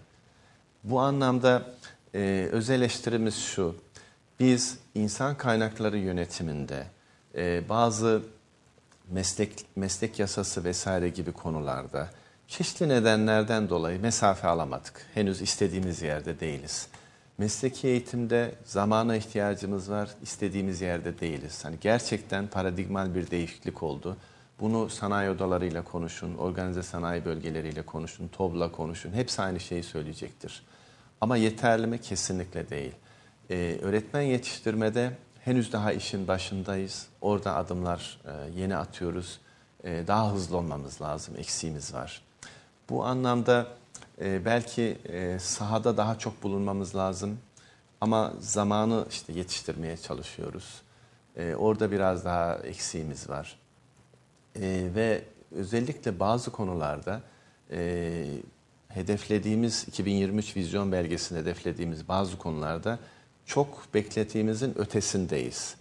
[0.84, 1.64] Bu anlamda
[2.16, 3.76] e, öz eleştirimiz şu.
[4.40, 6.86] Biz insan kaynakları yönetiminde
[7.36, 8.22] e, bazı
[9.10, 12.10] meslek meslek yasası vesaire gibi konularda
[12.48, 15.06] çeşitli nedenlerden dolayı mesafe alamadık.
[15.14, 16.88] Henüz istediğimiz yerde değiliz.
[17.38, 21.66] Mesleki eğitimde zamana ihtiyacımız var, istediğimiz yerde değiliz.
[21.66, 24.18] Hani gerçekten paradigmal bir değişiklik oldu.
[24.60, 29.14] Bunu sanayi odalarıyla konuşun, organize sanayi bölgeleriyle konuşun, TOB'la konuşun.
[29.14, 30.64] Hepsi aynı şeyi söyleyecektir.
[31.22, 32.02] Ama yeterli mi?
[32.02, 32.92] Kesinlikle değil.
[33.50, 37.08] Ee, öğretmen yetiştirmede henüz daha işin başındayız.
[37.22, 39.40] Orada adımlar e, yeni atıyoruz.
[39.84, 41.36] E, daha hızlı olmamız lazım.
[41.38, 42.22] Eksiğimiz var.
[42.90, 43.68] Bu anlamda
[44.22, 47.40] e, belki e, sahada daha çok bulunmamız lazım.
[48.02, 50.82] Ama zamanı işte yetiştirmeye çalışıyoruz.
[51.36, 53.60] E, orada biraz daha eksiğimiz var.
[54.56, 57.22] E, ve özellikle bazı konularda
[57.72, 58.26] e,
[58.90, 63.00] hedeflediğimiz 2023 vizyon belgesinde hedeflediğimiz bazı konularda
[63.46, 65.76] çok beklediğimizin ötesindeyiz.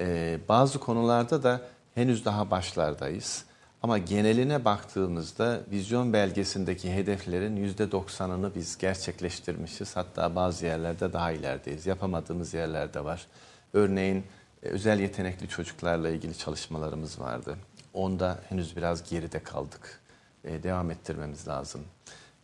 [0.00, 1.60] Ee, bazı konularda da
[1.94, 3.44] henüz daha başlardayız.
[3.82, 9.96] Ama geneline baktığımızda vizyon belgesindeki hedeflerin %90'ını biz gerçekleştirmişiz.
[9.96, 11.86] Hatta bazı yerlerde daha ilerideyiz.
[11.86, 13.26] Yapamadığımız yerler de var.
[13.72, 14.24] Örneğin
[14.62, 17.56] e, özel yetenekli çocuklarla ilgili çalışmalarımız vardı.
[17.94, 20.00] Onda henüz biraz geride kaldık.
[20.44, 21.80] E, devam ettirmemiz lazım.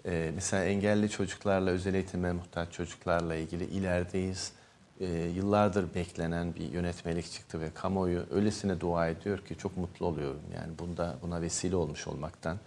[0.06, 4.52] E, mesela engelli çocuklarla, özel eğitime muhtaç çocuklarla ilgili ilerideyiz.
[5.00, 10.42] E, yıllardır beklenen bir yönetmelik çıktı ve kamuoyu öylesine dua ediyor ki çok mutlu oluyorum.
[10.54, 12.58] Yani bunda buna vesile olmuş olmaktan.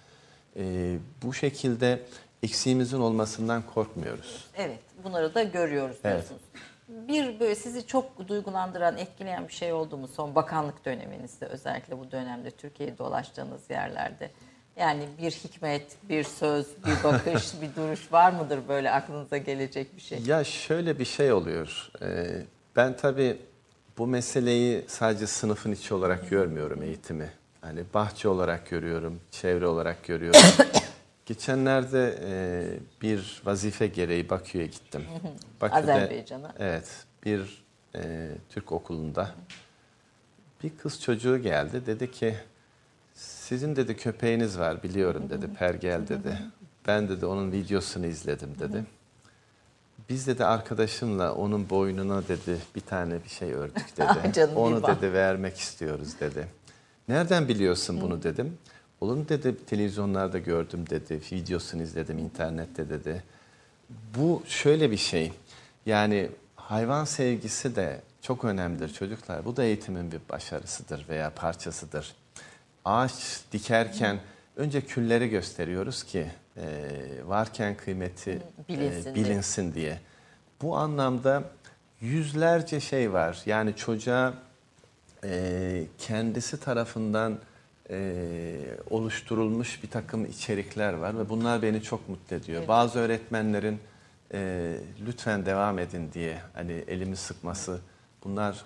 [0.57, 1.99] E, bu şekilde
[2.43, 4.45] eksiğimizin olmasından korkmuyoruz.
[4.57, 6.13] Evet, bunları da görüyoruz Evet.
[6.13, 6.41] diyorsunuz.
[6.87, 12.11] Bir böyle sizi çok duygulandıran, etkileyen bir şey oldu mu son bakanlık döneminizde özellikle bu
[12.11, 14.31] dönemde Türkiye'yi dolaştığınız yerlerde?
[14.77, 20.01] Yani bir hikmet, bir söz, bir bakış, bir duruş var mıdır böyle aklınıza gelecek bir
[20.01, 20.19] şey?
[20.25, 21.91] Ya şöyle bir şey oluyor.
[22.01, 22.41] Ee,
[22.75, 23.37] ben tabii
[23.97, 27.29] bu meseleyi sadece sınıfın içi olarak görmüyorum eğitimi.
[27.61, 30.41] Hani bahçe olarak görüyorum, çevre olarak görüyorum.
[31.25, 32.63] Geçenlerde e,
[33.01, 35.05] bir vazife gereği Bakü'ye gittim.
[35.61, 36.53] Bakü'de, Azerbaycan'a.
[36.59, 37.63] Evet, bir
[37.95, 39.29] e, Türk okulunda
[40.63, 41.85] bir kız çocuğu geldi.
[41.85, 42.35] Dedi ki,
[43.15, 46.37] sizin dedi köpeğiniz var biliyorum dedi, Pergel dedi.
[46.87, 48.85] Ben dedi onun videosunu izledim dedi.
[50.09, 54.33] Biz dedi arkadaşımla onun boynuna dedi bir tane bir şey ördük dedi.
[54.33, 55.01] Canım Onu bak.
[55.01, 56.47] dedi vermek istiyoruz dedi.
[57.07, 58.57] Nereden biliyorsun bunu dedim.
[59.01, 61.21] Olur dedi televizyonlarda gördüm dedi.
[61.31, 63.23] Videosunu izledim internette dedi.
[64.17, 65.33] Bu şöyle bir şey.
[65.85, 69.45] Yani hayvan sevgisi de çok önemlidir çocuklar.
[69.45, 72.15] Bu da eğitimin bir başarısıdır veya parçasıdır.
[72.85, 74.19] Ağaç dikerken
[74.55, 76.25] önce külleri gösteriyoruz ki
[76.57, 76.65] e,
[77.25, 79.25] varken kıymeti Bilinsin e, diye.
[79.25, 79.99] bilinsin diye.
[80.61, 81.43] Bu anlamda
[82.01, 83.41] yüzlerce şey var.
[83.45, 84.33] Yani çocuğa
[85.23, 87.39] e, kendisi tarafından
[87.89, 88.55] e,
[88.89, 92.67] oluşturulmuş bir takım içerikler var ve bunlar beni çok mutlu ediyor.
[92.67, 93.79] Bazı öğretmenlerin
[94.33, 94.71] e,
[95.07, 97.79] lütfen devam edin diye hani elimi sıkması
[98.23, 98.65] bunlar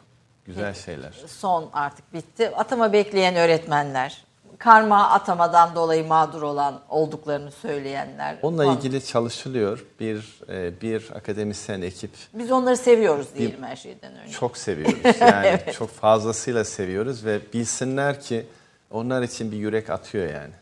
[0.49, 1.13] güzel şeyler.
[1.27, 2.49] Son artık bitti.
[2.55, 4.23] Atama bekleyen öğretmenler,
[4.57, 8.37] karma atamadan dolayı mağdur olan olduklarını söyleyenler.
[8.41, 8.77] Onunla falan.
[8.77, 9.85] ilgili çalışılıyor.
[9.99, 14.31] Bir e, bir akademisyen ekip Biz onları seviyoruz diyelim her şeyden önce.
[14.31, 14.99] çok seviyoruz.
[15.21, 18.45] Yani çok fazlasıyla seviyoruz ve bilsinler ki
[18.91, 20.53] onlar için bir yürek atıyor yani.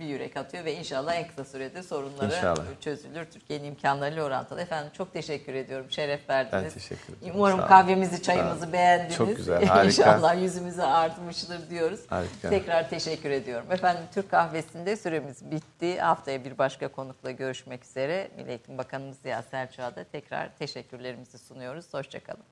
[0.00, 2.64] Bir yürek atıyor ve inşallah en kısa sürede sorunları İnşallah.
[2.80, 3.24] çözülür.
[3.24, 4.60] Türkiye'nin imkanlarıyla orantılı.
[4.60, 5.90] Efendim çok teşekkür ediyorum.
[5.90, 6.64] Şeref verdiniz.
[6.64, 7.32] Ben teşekkür ederim.
[7.36, 9.16] Umarım Sağ kahvemizi, çayımızı beğendiniz.
[9.16, 9.84] Çok güzel, harika.
[9.84, 12.00] İnşallah yüzümüze artmıştır diyoruz.
[12.08, 12.50] Harika.
[12.50, 13.72] Tekrar teşekkür ediyorum.
[13.72, 16.00] Efendim Türk kahvesinde süremiz bitti.
[16.00, 18.28] Haftaya bir başka konukla görüşmek üzere.
[18.36, 21.94] Milli Eğitim Bakanımız Ziya Selçuk'a da tekrar teşekkürlerimizi sunuyoruz.
[21.94, 22.44] Hoşçakalın.